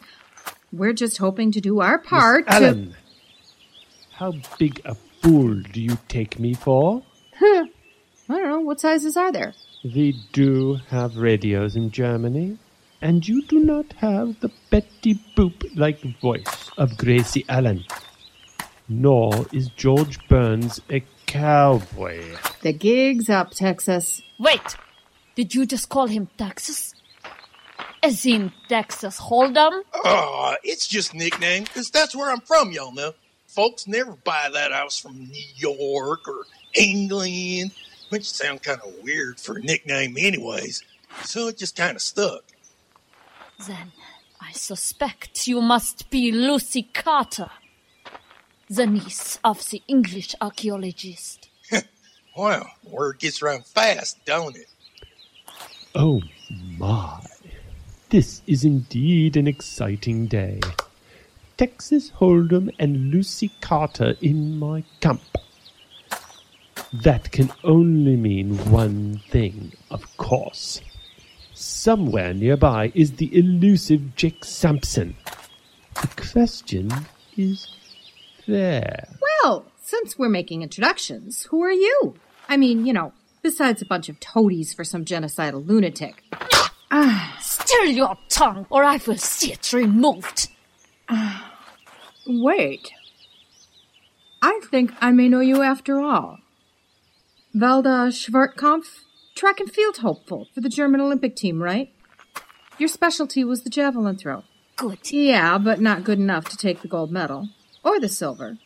[0.71, 2.87] We're just hoping to do our part Miss to.
[4.11, 7.03] How big a fool do you take me for?
[7.37, 7.65] Huh.
[8.29, 8.59] I don't know.
[8.59, 9.53] What sizes are there?
[9.83, 12.57] We do have radios in Germany,
[13.01, 17.83] and you do not have the Betty Boop like voice of Gracie Allen.
[18.87, 22.23] Nor is George Burns a cowboy.
[22.61, 24.21] The gig's up, Texas.
[24.39, 24.77] Wait,
[25.35, 26.93] did you just call him Texas?
[28.03, 29.81] As in Texas Hold'em?
[29.93, 33.13] Oh, it's just nickname, because that's where I'm from, y'all know.
[33.47, 37.71] Folks never buy that house from New York or England,
[38.09, 40.83] which sound kind of weird for a nickname anyways.
[41.23, 42.43] So it just kind of stuck.
[43.59, 43.91] Then
[44.41, 47.49] I suspect you must be Lucy Carter,
[48.69, 51.49] the niece of the English archaeologist.
[52.37, 54.67] Wow, word gets around fast, don't it?
[55.95, 56.21] Oh
[56.77, 57.21] my.
[58.09, 60.59] This is indeed an exciting day.
[61.55, 65.21] Texas Hold'em and Lucy Carter in my camp.
[66.91, 70.81] That can only mean one thing, of course.
[71.57, 75.15] Somewhere nearby is the elusive Jake Sampson.
[76.01, 76.91] The question
[77.37, 77.69] is
[78.45, 79.07] there.
[79.41, 82.15] Well, since we're making introductions, who are you?
[82.49, 86.23] I mean, you know, besides a bunch of toadies for some genocidal lunatic.
[86.91, 90.49] Ah, Still your tongue, or I will see it removed.
[92.27, 92.91] wait.
[94.41, 96.37] I think I may know you after all.
[97.55, 98.99] Valda Schwartkampf,
[99.35, 101.93] track and field hopeful for the German Olympic team, right?
[102.77, 104.43] Your specialty was the javelin throw.
[104.75, 105.11] Good.
[105.11, 107.49] Yeah, but not good enough to take the gold medal.
[107.83, 108.57] Or the silver.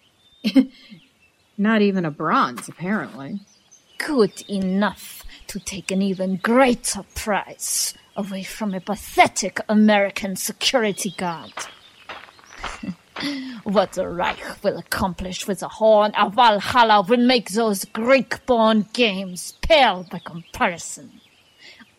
[1.58, 3.42] not even a bronze, apparently.
[3.98, 11.54] Good enough to take an even greater prize away from a pathetic American security guard.
[13.64, 19.54] what the Reich will accomplish with the Horn of Valhalla will make those Greek-born games
[19.62, 21.20] pale by comparison.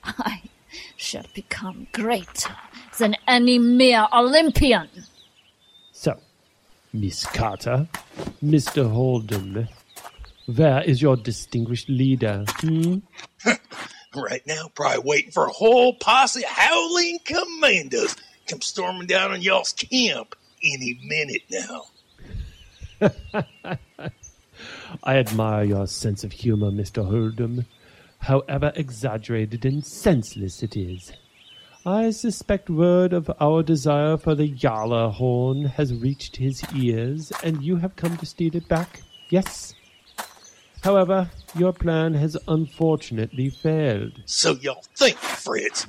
[0.04, 0.42] I
[0.96, 2.56] shall become greater
[2.98, 4.88] than any mere Olympian.
[5.92, 6.18] So,
[6.92, 7.88] Miss Carter,
[8.42, 8.90] Mr.
[8.90, 9.68] Holden,
[10.46, 12.44] where is your distinguished leader?
[12.48, 12.98] Hmm?
[14.12, 18.16] Right now, probably waiting for a whole posse of howling commandos
[18.48, 21.86] come storming down on y'all's camp any minute now.
[25.04, 27.08] I admire your sense of humor, Mr.
[27.08, 27.64] Hold'em,
[28.18, 31.12] however exaggerated and senseless it is.
[31.86, 37.76] I suspect word of our desire for the Gjallarhorn has reached his ears, and you
[37.76, 39.74] have come to steal it back, yes?
[40.82, 44.20] However, your plan has unfortunately failed.
[44.26, 45.86] So y'all think, Fritz,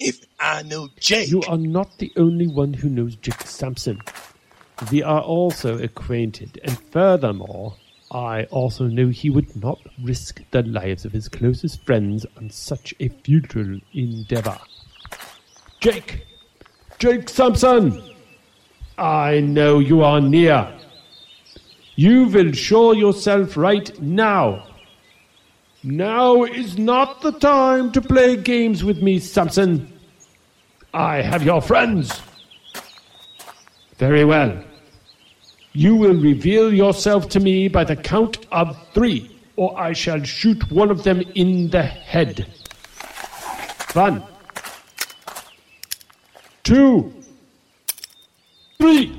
[0.00, 1.28] if I know Jake.
[1.30, 4.00] You are not the only one who knows Jake Sampson.
[4.90, 7.74] We are also acquainted, and furthermore,
[8.10, 12.94] I also know he would not risk the lives of his closest friends on such
[12.98, 14.58] a futile endeavor.
[15.80, 16.26] Jake!
[16.98, 18.02] Jake Sampson!
[18.98, 20.74] I know you are near.
[21.94, 24.66] You will show yourself right now.
[25.82, 29.89] Now is not the time to play games with me, Sampson.
[30.92, 32.20] I have your friends.
[33.96, 34.64] Very well.
[35.72, 40.70] You will reveal yourself to me by the count of three, or I shall shoot
[40.70, 42.46] one of them in the head.
[43.92, 44.24] One,
[46.64, 47.12] two,
[48.78, 49.16] three.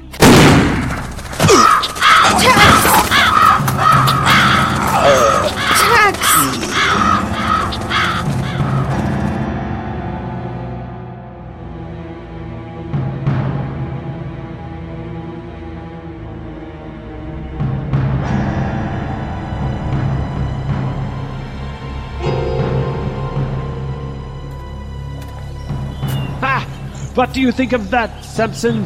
[27.21, 28.83] What do you think of that, Sampson?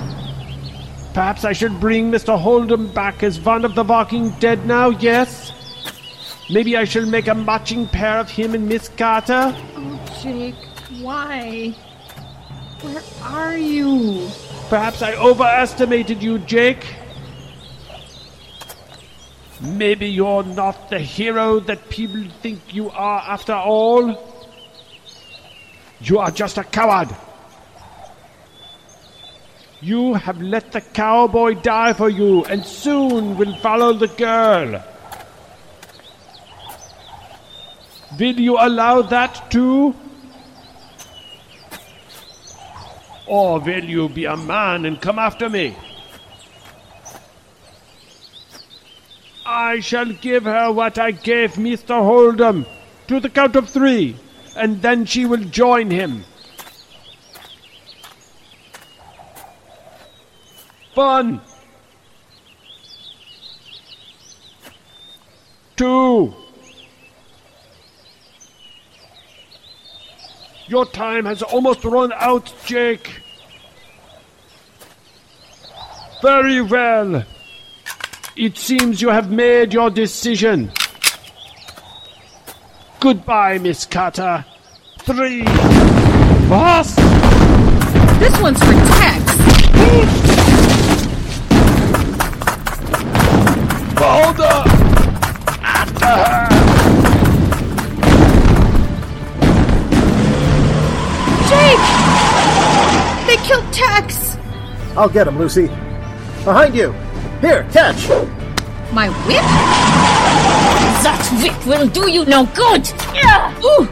[1.14, 2.38] Perhaps I should bring Mr.
[2.38, 5.54] Hold'em back as one of the Walking Dead now, yes?
[6.50, 9.56] Maybe I shall make a matching pair of him and Miss Carter?
[9.78, 10.56] Oh, Jake,
[11.00, 11.70] why?
[12.82, 14.28] Where are you?
[14.68, 16.94] Perhaps I overestimated you, Jake.
[19.62, 24.22] Maybe you're not the hero that people think you are after all.
[26.02, 27.16] You are just a coward.
[29.86, 34.84] You have let the cowboy die for you, and soon will follow the girl.
[38.20, 39.94] Will you allow that too?
[43.28, 45.76] Or will you be a man and come after me?
[49.46, 52.02] I shall give her what I gave Mr.
[52.12, 52.66] Hold'em
[53.08, 54.16] to the count of three,
[54.56, 56.26] and then she will join him.
[60.96, 61.42] One.
[65.76, 66.34] Two.
[70.68, 73.22] Your time has almost run out, Jake.
[76.22, 77.26] Very well.
[78.38, 80.72] It seems you have made your decision.
[83.02, 84.46] Goodbye, Miss Carter.
[85.02, 85.44] Three.
[86.50, 86.96] Boss!
[88.18, 90.35] This one's for Tex.
[94.06, 94.62] Beholder!
[95.64, 96.46] After her!
[101.50, 101.86] Jake!
[103.26, 104.38] They killed Tex!
[104.96, 105.70] I'll get him, Lucy.
[106.44, 106.92] Behind you!
[107.42, 108.08] Here, catch!
[108.94, 109.42] My whip?
[111.02, 112.88] That whip will do you no good!
[113.16, 113.52] Uh.
[113.66, 113.90] Ooh.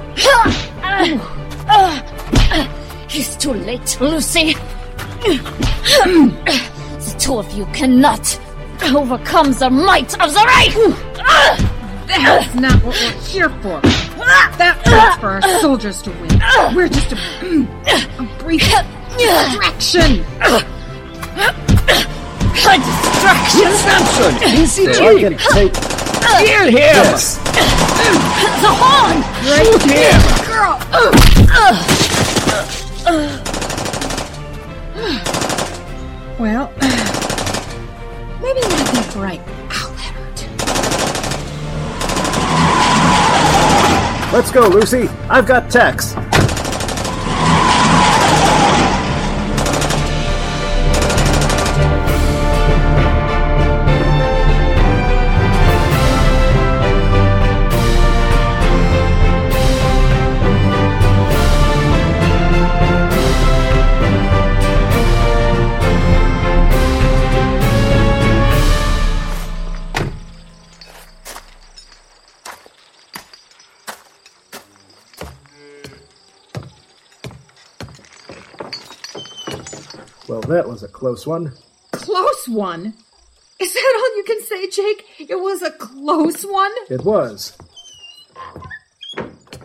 [3.09, 4.53] It's too late, Lucy.
[5.23, 8.39] The two of you cannot
[8.91, 10.73] overcome the might of the right!
[12.07, 13.79] That's not what we're here for.
[14.57, 16.41] That fight's for our soldiers to win.
[16.75, 17.17] We're just a,
[18.19, 18.61] a brief
[19.17, 20.23] distraction.
[20.41, 20.63] A
[22.77, 23.71] distraction!
[23.73, 25.21] Sampson, easy So I Jake.
[25.21, 27.03] can take Kill him.
[27.11, 27.37] this.
[28.63, 29.17] The horn!
[29.43, 30.19] Shoot him.
[30.47, 30.75] Girl!
[36.39, 37.12] Well, maybe
[44.33, 45.07] Let's go, Lucy.
[45.29, 46.15] I've got Tex.
[80.47, 81.53] That was a close one.
[81.91, 82.93] Close one?
[83.59, 85.29] Is that all you can say, Jake?
[85.29, 86.71] It was a close one?
[86.89, 87.57] It was.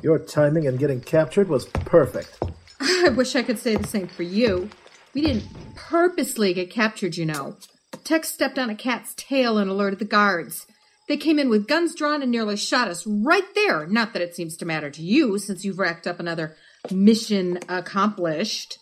[0.02, 2.38] Your timing in getting captured was perfect.
[2.80, 4.70] I wish I could say the same for you.
[5.14, 7.56] We didn't purposely get captured, you know.
[8.04, 10.66] Tex stepped on a cat's tail and alerted the guards.
[11.08, 13.86] They came in with guns drawn and nearly shot us right there.
[13.86, 16.54] Not that it seems to matter to you, since you've racked up another
[16.90, 18.78] mission accomplished.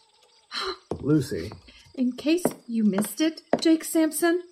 [1.01, 1.53] Lucy,
[1.97, 4.43] In case you missed it, Jake Sampson,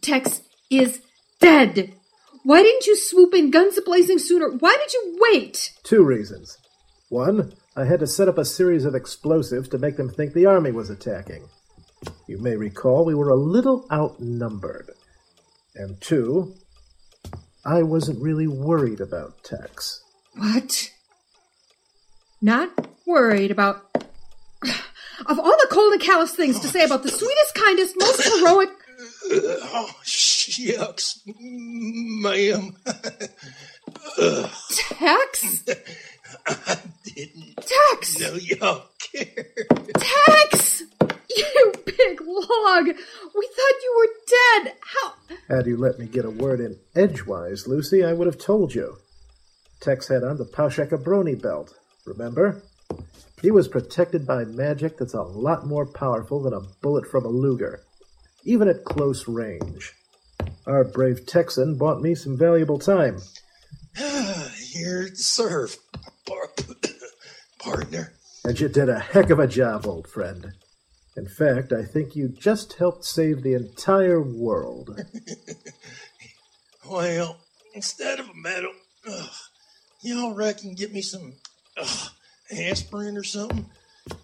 [0.00, 1.02] Tex is
[1.40, 1.94] dead.
[2.44, 4.48] Why didn't you swoop in guns blazing sooner?
[4.50, 5.72] Why did you wait?
[5.82, 6.56] two reasons.
[7.08, 10.46] One, I had to set up a series of explosives to make them think the
[10.46, 11.48] army was attacking.
[12.28, 14.90] You may recall we were a little outnumbered.
[15.74, 16.54] And two,
[17.64, 20.00] I wasn't really worried about Tex.
[20.36, 20.92] What?
[22.40, 23.93] Not worried about.
[25.26, 28.70] Of all the cold and callous things to say about the sweetest, kindest, most heroic.
[29.30, 32.76] oh, shucks, ma'am.
[34.70, 35.64] Tex?
[36.46, 38.20] I didn't Tex!
[38.20, 39.46] No, y'all care.
[39.96, 40.82] Tex!
[41.36, 42.86] You big log!
[42.86, 44.74] We thought you were dead!
[44.80, 45.14] How.
[45.48, 48.98] Had you let me get a word in edgewise, Lucy, I would have told you.
[49.80, 51.74] Tex had on the Pausheka Brony belt,
[52.06, 52.62] remember?
[53.44, 57.28] He was protected by magic that's a lot more powerful than a bullet from a
[57.28, 57.82] Luger,
[58.42, 59.92] even at close range.
[60.66, 63.18] Our brave Texan bought me some valuable time.
[63.96, 65.76] Here to serve,
[66.26, 66.54] par-
[67.58, 68.14] partner.
[68.46, 70.54] And you did a heck of a job, old friend.
[71.14, 74.98] In fact, I think you just helped save the entire world.
[76.86, 77.38] Well,
[77.74, 78.72] instead of a medal,
[79.08, 79.30] ugh,
[80.02, 81.32] y'all reckon get me some
[81.78, 82.10] ugh,
[82.50, 83.66] aspirin or something?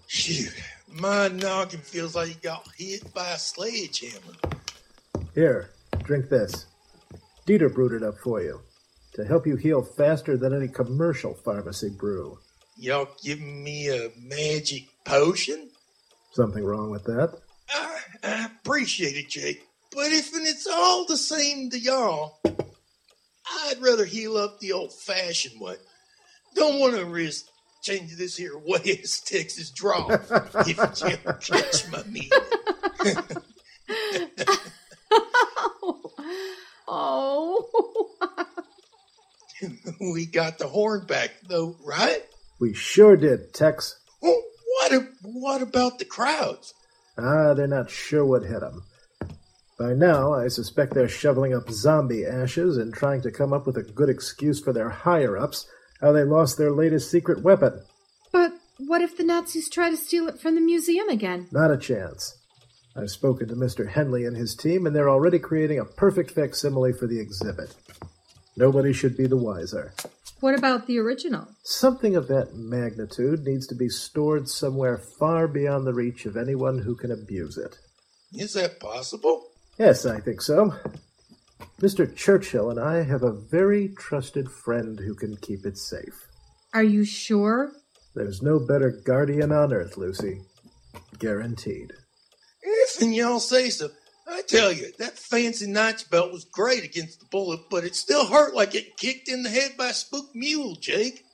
[0.06, 0.52] Shoot,
[0.92, 4.34] my noggin feels like it got hit by a sledgehammer.
[5.34, 5.70] Here,
[6.02, 6.66] drink this.
[7.46, 8.60] Dieter brewed it up for you
[9.14, 12.38] to help you heal faster than any commercial pharmacy brew.
[12.76, 15.68] Y'all giving me a magic potion?
[16.32, 17.38] Something wrong with that?
[18.22, 19.66] I appreciate it, Jake.
[19.92, 25.60] But if it's all the same to y'all, I'd rather heal up the old fashioned
[25.60, 25.76] way.
[26.54, 27.46] Don't want to risk
[27.80, 30.30] changing this here West Texas draw if
[30.66, 32.30] you catch my meaning.
[36.92, 38.10] Oh.
[40.00, 42.24] we got the horn back, though, right?
[42.58, 44.00] We sure did, Tex.
[44.20, 44.42] Well,
[44.80, 46.72] what, a, what about the Krauts?
[47.16, 48.82] Ah, they're not sure what hit them.
[49.78, 53.76] By now, I suspect they're shoveling up zombie ashes and trying to come up with
[53.76, 55.66] a good excuse for their higher ups
[56.00, 57.82] how they lost their latest secret weapon.
[58.32, 61.48] But what if the Nazis try to steal it from the museum again?
[61.52, 62.36] Not a chance.
[62.96, 63.88] I've spoken to Mr.
[63.88, 67.74] Henley and his team, and they're already creating a perfect facsimile for the exhibit.
[68.56, 69.94] Nobody should be the wiser.
[70.40, 71.48] What about the original?
[71.62, 76.78] Something of that magnitude needs to be stored somewhere far beyond the reach of anyone
[76.78, 77.76] who can abuse it.
[78.32, 79.44] Is that possible?
[79.78, 80.74] Yes, I think so.
[81.80, 82.14] Mr.
[82.14, 86.26] Churchill and I have a very trusted friend who can keep it safe.
[86.74, 87.72] Are you sure?
[88.14, 90.42] There's no better guardian on earth, Lucy.
[91.18, 91.92] Guaranteed.
[92.62, 93.90] If and y'all say so.
[94.28, 98.26] I tell you, that fancy knight's belt was great against the bullet, but it still
[98.26, 101.24] hurt like getting kicked in the head by a spooked mule, Jake.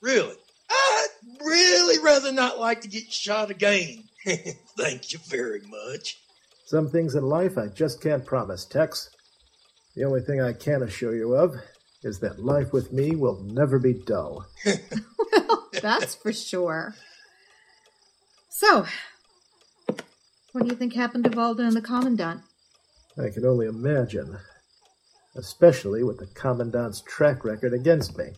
[0.00, 0.36] Really.
[0.70, 1.06] I'd
[1.40, 4.04] really rather not like to get shot again.
[4.24, 6.18] Thank you very much.
[6.66, 9.10] Some things in life I just can't promise, Tex.
[9.98, 11.56] The only thing I can assure you of
[12.04, 14.46] is that life with me will never be dull.
[15.32, 16.94] Well, that's for sure.
[18.48, 18.86] So,
[20.52, 22.42] what do you think happened to Valda and the Commandant?
[23.16, 24.38] I can only imagine,
[25.36, 28.30] especially with the Commandant's track record against me.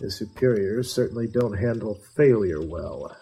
[0.00, 3.16] His superiors certainly don't handle failure well.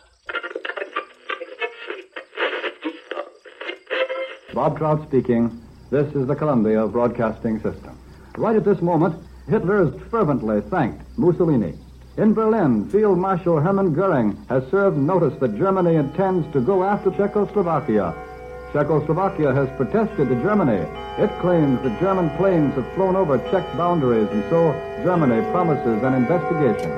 [4.53, 5.66] Bob Trout speaking.
[5.89, 7.97] This is the Columbia Broadcasting System.
[8.37, 9.15] Right at this moment,
[9.49, 11.75] Hitler has fervently thanked Mussolini.
[12.17, 17.13] In Berlin, Field Marshal Hermann Goering has served notice that Germany intends to go after
[17.13, 18.13] Czechoslovakia.
[18.73, 20.83] Czechoslovakia has protested to Germany.
[21.23, 24.73] It claims that German planes have flown over Czech boundaries, and so
[25.05, 26.91] Germany promises an investigation.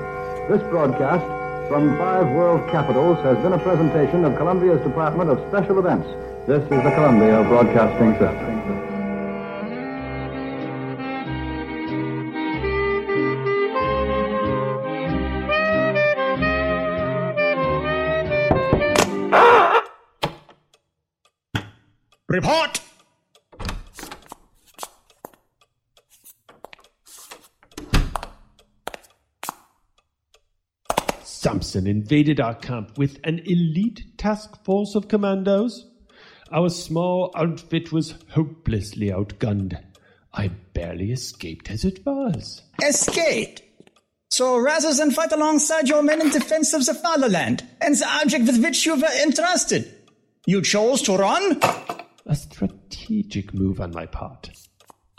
[0.48, 1.37] This broadcast
[1.68, 6.08] from five world capitals has been a presentation of Columbia's Department of Special Events.
[6.46, 8.56] This is the Columbia Broadcasting System.
[22.28, 22.87] Report!
[31.58, 35.90] Sampson invaded our camp with an elite task force of commandos.
[36.52, 39.76] Our small outfit was hopelessly outgunned.
[40.32, 42.62] I barely escaped as it was.
[42.80, 43.62] Escaped!
[44.30, 48.46] So rather than fight alongside your men in defense of the fatherland and the object
[48.46, 49.92] with which you were entrusted,
[50.46, 51.60] you chose to run?
[52.26, 54.50] A strategic move on my part.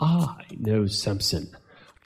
[0.00, 1.54] I know Sampson.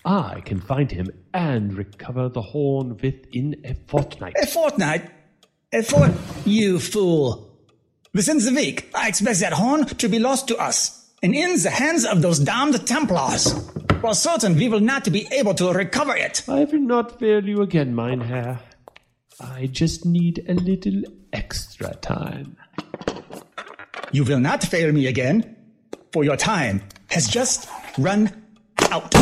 [0.05, 4.35] I can find him and recover the horn within a fortnight.
[4.43, 5.11] A fortnight?
[5.73, 6.13] A fort?
[6.45, 7.51] You fool.
[8.13, 11.71] Within the week, I expect that horn to be lost to us and in the
[11.71, 13.55] hands of those damned Templars.
[14.01, 16.43] For certain, we will not be able to recover it.
[16.47, 18.61] I will not fail you again, mein Herr.
[19.41, 21.03] I just need a little
[21.33, 22.57] extra time.
[24.13, 25.57] You will not fail me again,
[26.13, 28.31] for your time has just run
[28.93, 29.13] out.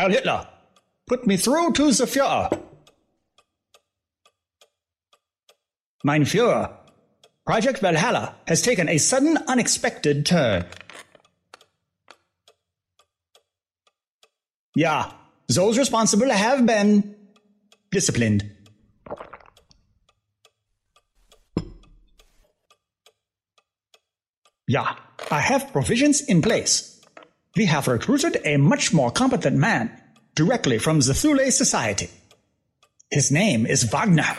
[0.00, 0.48] Heil Hitler,
[1.06, 2.58] put me through to the Fuhrer.
[6.02, 6.74] Mein Fuhrer,
[7.44, 10.64] Project Valhalla has taken a sudden, unexpected turn.
[14.74, 15.12] Yeah,
[15.48, 17.16] those responsible have been
[17.90, 18.50] disciplined.
[24.66, 24.94] Yeah,
[25.30, 26.99] I have provisions in place.
[27.56, 29.90] We have recruited a much more competent man
[30.34, 32.08] directly from the Thule Society.
[33.10, 34.36] His name is Wagner.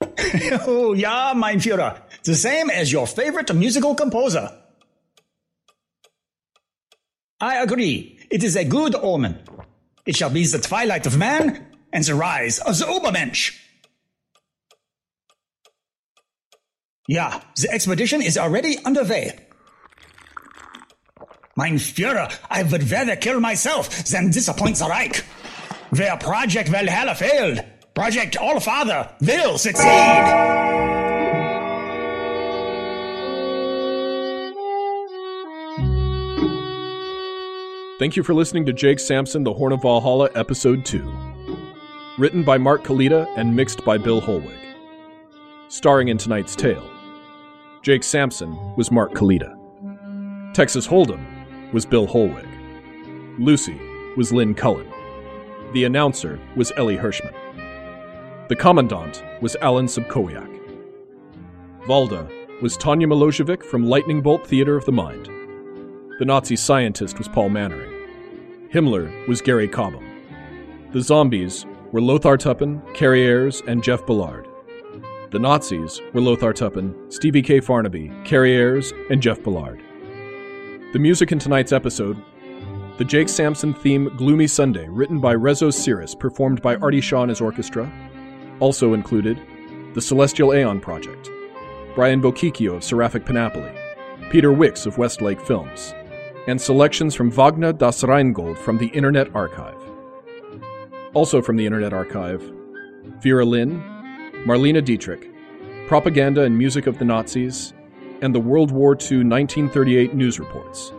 [0.66, 2.00] oh, yeah, mein Führer.
[2.22, 4.50] The same as your favorite musical composer.
[7.40, 8.18] I agree.
[8.30, 9.38] It is a good omen.
[10.06, 13.58] It shall be the twilight of man and the rise of the Obermensch.
[17.08, 19.49] Yeah, the expedition is already underway.
[21.60, 25.16] Mein Führer, I would rather kill myself than disappoint the Reich.
[25.90, 29.84] Where Project Valhalla failed, Project Allfather will succeed.
[37.98, 41.02] Thank you for listening to Jake Sampson, The Horn of Valhalla, Episode 2.
[42.16, 44.58] Written by Mark Kalita and mixed by Bill Holwig.
[45.68, 46.90] Starring in tonight's tale,
[47.82, 49.54] Jake Sampson was Mark Kalita.
[50.54, 51.39] Texas Hold'em
[51.72, 52.48] was Bill Holwig.
[53.38, 53.80] Lucy
[54.16, 54.90] was Lynn Cullen.
[55.72, 57.34] The announcer was Ellie Hirschman.
[58.48, 60.48] The commandant was Alan Subkowiak.
[61.86, 62.28] Valda
[62.60, 65.26] was Tanya Milosevic from Lightning Bolt Theater of the Mind.
[66.18, 67.90] The Nazi scientist was Paul Mannering.
[68.72, 70.04] Himmler was Gary Cobham.
[70.92, 74.46] The zombies were Lothar Tuppen, Carrie Ayres, and Jeff Ballard.
[75.30, 77.60] The Nazis were Lothar Tuppen, Stevie K.
[77.60, 79.82] Farnaby, Carrie Ayres, and Jeff Ballard.
[80.92, 82.20] The music in tonight's episode
[82.98, 87.30] the Jake Sampson theme Gloomy Sunday, written by Rezső Seress, performed by Artie Shaw and
[87.30, 87.90] his orchestra.
[88.58, 89.40] Also included
[89.94, 91.30] The Celestial Aeon Project,
[91.94, 93.72] Brian Bokikio of Seraphic Panoply,
[94.30, 95.94] Peter Wicks of Westlake Films,
[96.46, 99.80] and selections from Wagner das Rheingold from the Internet Archive.
[101.14, 102.42] Also from the Internet Archive,
[103.22, 103.80] Vera Lynn,
[104.44, 105.30] Marlene Dietrich,
[105.86, 107.72] Propaganda and Music of the Nazis,
[108.22, 110.92] and the World War II 1938 news reports.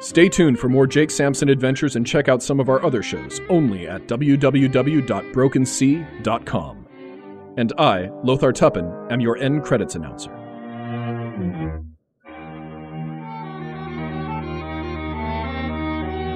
[0.00, 3.40] Stay tuned for more Jake Sampson adventures and check out some of our other shows
[3.48, 6.86] only at www.brokensea.com.
[7.56, 10.30] And I, Lothar Tuppen, am your end credits announcer.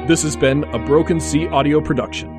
[0.07, 2.31] This has been a Broken Sea audio production.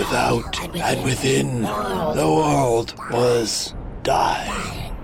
[0.00, 4.94] Without and within, the world was dying.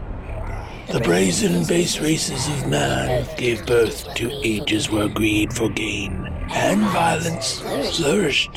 [0.90, 6.32] The brazen and base races of man gave birth to ages where greed for gain
[6.50, 7.60] and violence
[7.94, 8.56] flourished,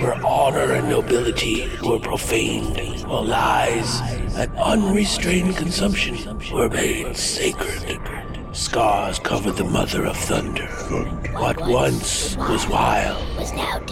[0.00, 4.00] where honor and nobility were profaned, while lies
[4.34, 6.16] and unrestrained consumption
[6.54, 8.35] were made sacred.
[8.56, 10.66] Scars covered the mother of thunder.
[11.36, 13.22] What once was wild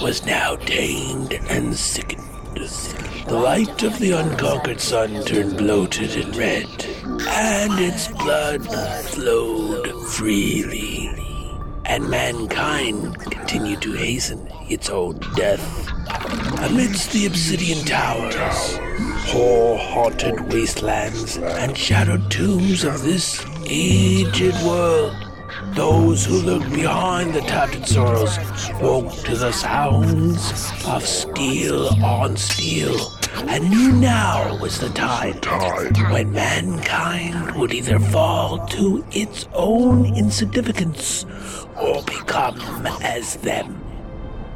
[0.00, 2.24] was now tamed and sickened.
[2.56, 6.66] The light of the unconquered sun turned bloated and red,
[7.28, 8.64] and its blood
[9.04, 11.10] flowed freely.
[11.84, 15.62] And mankind continued to hasten its own death.
[16.62, 18.78] Amidst the obsidian towers,
[19.30, 25.14] horror haunted wastelands, and shadowed tombs of this aged world,
[25.74, 28.38] those who looked behind the tattered sorrows
[28.80, 32.96] woke to the sounds of steel on steel
[33.48, 35.34] and knew now was the time
[36.10, 41.26] when mankind would either fall to its own insignificance
[41.80, 42.58] or become
[43.02, 43.80] as them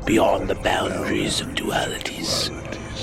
[0.06, 2.50] beyond the boundaries of dualities,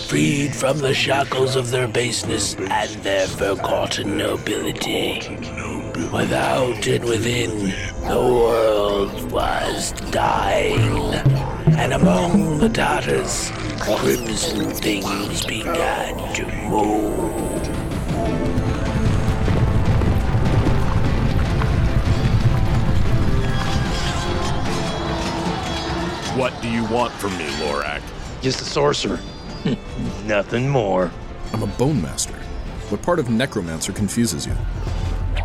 [0.07, 5.84] freed from the shackles of their baseness and their forgotten nobility.
[5.95, 11.13] Without and within, the world was dying,
[11.77, 17.15] and among the tatters, crimson things began to move.
[26.37, 28.01] What do you want from me, Lorak?
[28.41, 29.21] Just a sorcerer.
[30.25, 31.09] Nothing more.
[31.53, 32.35] I'm a bone master.
[32.89, 34.57] What part of necromancer confuses you?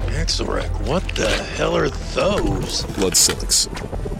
[0.08, 2.84] Axelrek, what the hell are those?
[2.96, 3.68] Blood silics.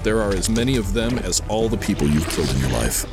[0.03, 3.05] There are as many of them as all the people you've killed in your life.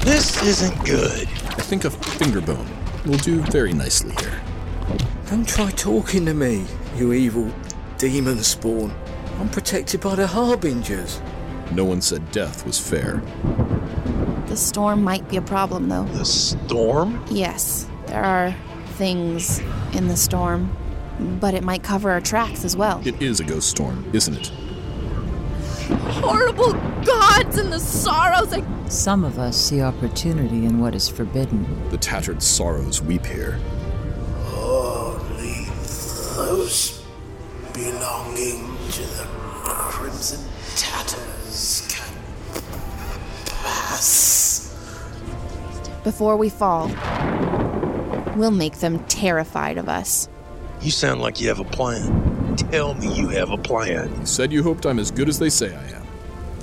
[0.00, 1.28] This isn't good.
[1.28, 2.68] I think a finger bone
[3.04, 4.40] will do very nicely here.
[5.30, 6.64] Don't try talking to me,
[6.96, 7.52] you evil
[7.98, 8.94] demon spawn.
[9.38, 11.20] I'm protected by the Harbingers.
[11.72, 13.22] No one said death was fair.
[14.46, 16.04] The storm might be a problem, though.
[16.04, 17.24] The storm?
[17.30, 18.54] Yes, there are
[18.94, 19.60] things
[19.92, 20.74] in the storm,
[21.18, 23.00] but it might cover our tracks as well.
[23.06, 24.52] It is a ghost storm, isn't it?
[26.20, 26.72] Horrible
[27.04, 28.62] gods and the sorrows I.
[28.88, 31.88] Some of us see opportunity in what is forbidden.
[31.90, 33.58] The tattered sorrows weep here.
[34.54, 35.66] Only
[36.36, 37.04] those
[37.72, 39.26] belonging to the
[39.64, 40.40] Crimson
[40.76, 42.14] Tatters can
[43.46, 44.72] pass.
[46.04, 46.90] Before we fall,
[48.36, 50.28] We'll make them terrified of us.
[50.86, 52.54] You sound like you have a plan.
[52.54, 54.08] Tell me you have a plan.
[54.20, 56.06] You said you hoped I'm as good as they say I am.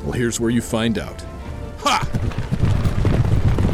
[0.01, 1.21] Well, here's where you find out.
[1.79, 2.07] Ha!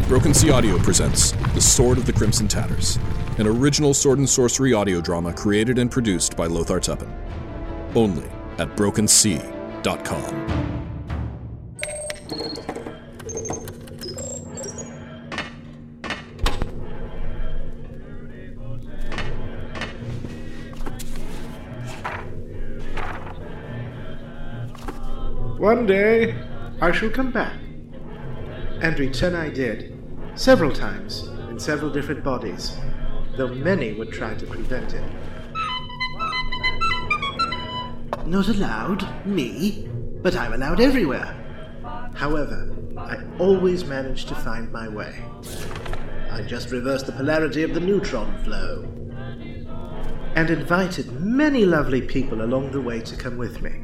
[0.08, 2.97] Broken Sea Audio presents The Sword of the Crimson Tatters,
[3.38, 7.14] an original sword and sorcery audio drama created and produced by Lothar Tuppen.
[7.93, 8.26] Only
[8.58, 10.68] at brokensea.com.
[25.70, 26.36] One day,
[26.82, 27.53] I shall come back.
[28.82, 29.95] And return I did,
[30.34, 32.76] several times, in several different bodies,
[33.38, 35.03] though many would try to prevent it.
[38.26, 39.07] Not allowed?
[39.28, 39.88] Me?
[40.24, 41.36] But I'm allowed everywhere.
[42.15, 45.24] However, I always manage to find my way.
[46.32, 48.86] I just reversed the polarity of the neutron flow.
[50.36, 53.84] And invited many lovely people along the way to come with me.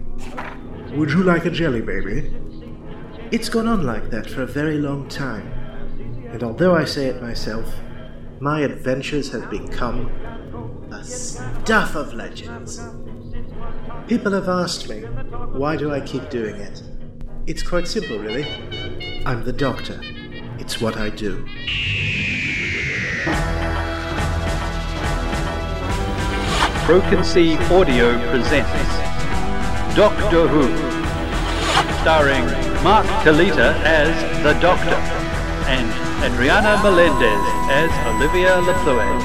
[0.96, 2.34] Would you like a jelly baby?
[3.30, 5.46] It's gone on like that for a very long time.
[6.32, 7.70] And although I say it myself,
[8.40, 10.10] my adventures have become
[10.94, 12.80] a stuff of legends.
[14.08, 16.82] People have asked me, why do I keep doing it?
[17.46, 18.46] It's quite simple, really.
[19.26, 20.00] I'm the doctor.
[20.60, 21.46] It's what I do.
[26.86, 29.05] Broken Sea Audio presents
[29.96, 30.68] Doctor Who,
[32.02, 32.46] starring
[32.84, 34.12] Mark Kalita as
[34.44, 34.96] the Doctor
[35.72, 35.88] and
[36.22, 37.40] Adriana Melendez
[37.72, 39.22] as Olivia LaPlue.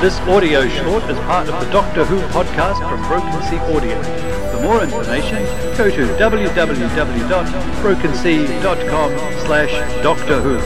[0.00, 4.02] This audio short is part of the Doctor Who podcast from Broken Sea Audio.
[4.50, 5.44] For more information,
[5.76, 9.10] go to www.brokensea.com
[9.44, 10.58] slash Doctor Who.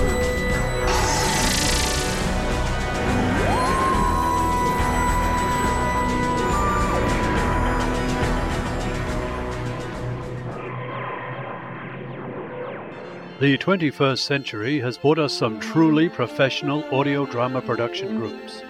[13.40, 18.62] The 21st century has brought us some truly professional audio drama production groups.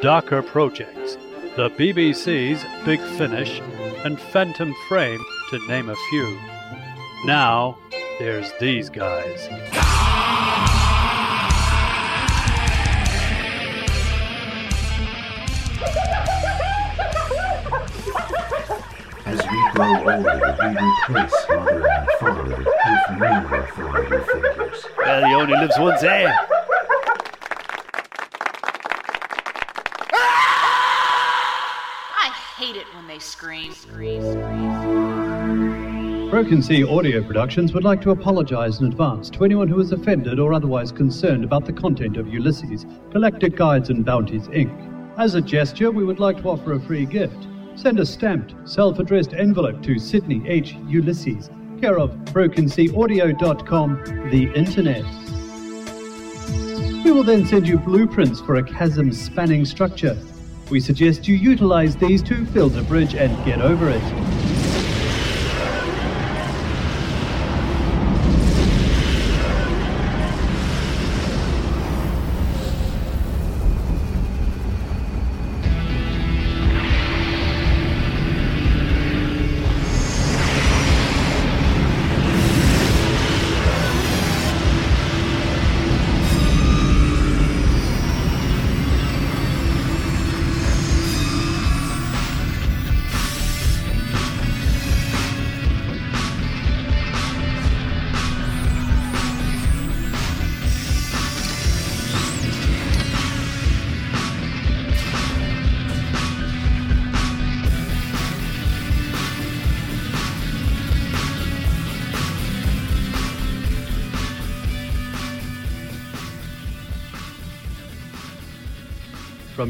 [0.00, 1.18] Darker Projects,
[1.56, 3.60] the BBC's Big Finish,
[4.06, 6.38] and Phantom Frame, to name a few.
[7.26, 7.76] Now,
[8.18, 9.46] there's these guys.
[19.26, 23.57] As we grow older, we replace mother and father with figures.
[25.18, 26.32] Well, he only lives once, eh?
[32.14, 33.72] I hate it when they scream.
[36.30, 40.38] Broken Sea Audio Productions would like to apologize in advance to anyone who is offended
[40.38, 44.70] or otherwise concerned about the content of Ulysses, Galactic Guides and Bounties, Inc.
[45.18, 47.48] As a gesture, we would like to offer a free gift.
[47.74, 50.76] Send a stamped, self addressed envelope to Sydney H.
[50.86, 51.50] Ulysses,
[51.80, 55.04] care of BrokenSeaAudio.com, the internet.
[57.04, 60.16] We will then send you blueprints for a chasm spanning structure.
[60.70, 64.37] We suggest you utilize these to build a bridge and get over it.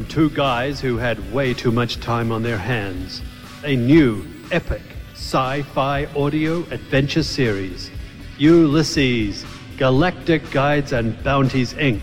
[0.08, 3.20] Two guys who had way too much time on their hands,
[3.64, 4.82] a new, epic
[5.12, 7.90] sci fi audio adventure series
[8.38, 9.44] Ulysses
[9.76, 12.00] Galactic Guides and Bounties, Inc.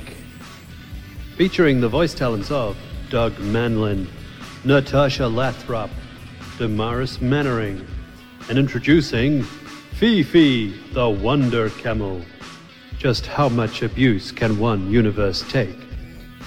[1.35, 2.77] Featuring the voice talents of
[3.09, 4.07] Doug Manlin,
[4.63, 5.89] Natasha Lathrop,
[6.59, 7.85] Damaris Mannering,
[8.49, 9.43] and introducing
[9.93, 12.21] Fifi the Wonder Camel.
[12.97, 15.77] Just how much abuse can one universe take?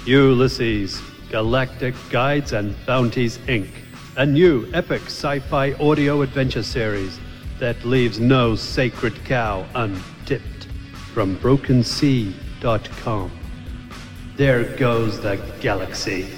[0.06, 3.68] Ulysses Galactic Guides and Bounties, Inc.
[4.16, 7.20] A new epic sci fi audio adventure series
[7.58, 10.68] that leaves no sacred cow untipped.
[11.12, 13.30] From BrokenSea.com.
[14.36, 16.37] There goes the galaxy.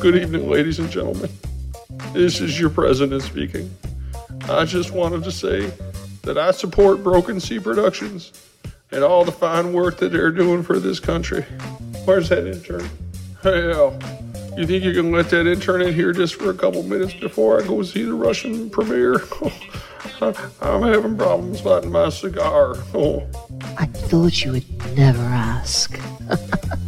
[0.00, 1.28] Good evening, ladies and gentlemen.
[2.12, 3.68] This is your president speaking.
[4.48, 5.72] I just wanted to say
[6.22, 8.32] that I support Broken Sea Productions
[8.92, 11.42] and all the fine work that they're doing for this country.
[12.04, 12.88] Where's that intern?
[13.42, 13.98] Hey, Al,
[14.56, 17.60] you think you can let that intern in here just for a couple minutes before
[17.60, 19.24] I go see the Russian premiere?
[20.20, 22.76] I'm having problems lighting my cigar.
[22.94, 23.26] Oh.
[23.76, 25.98] I thought you would never ask.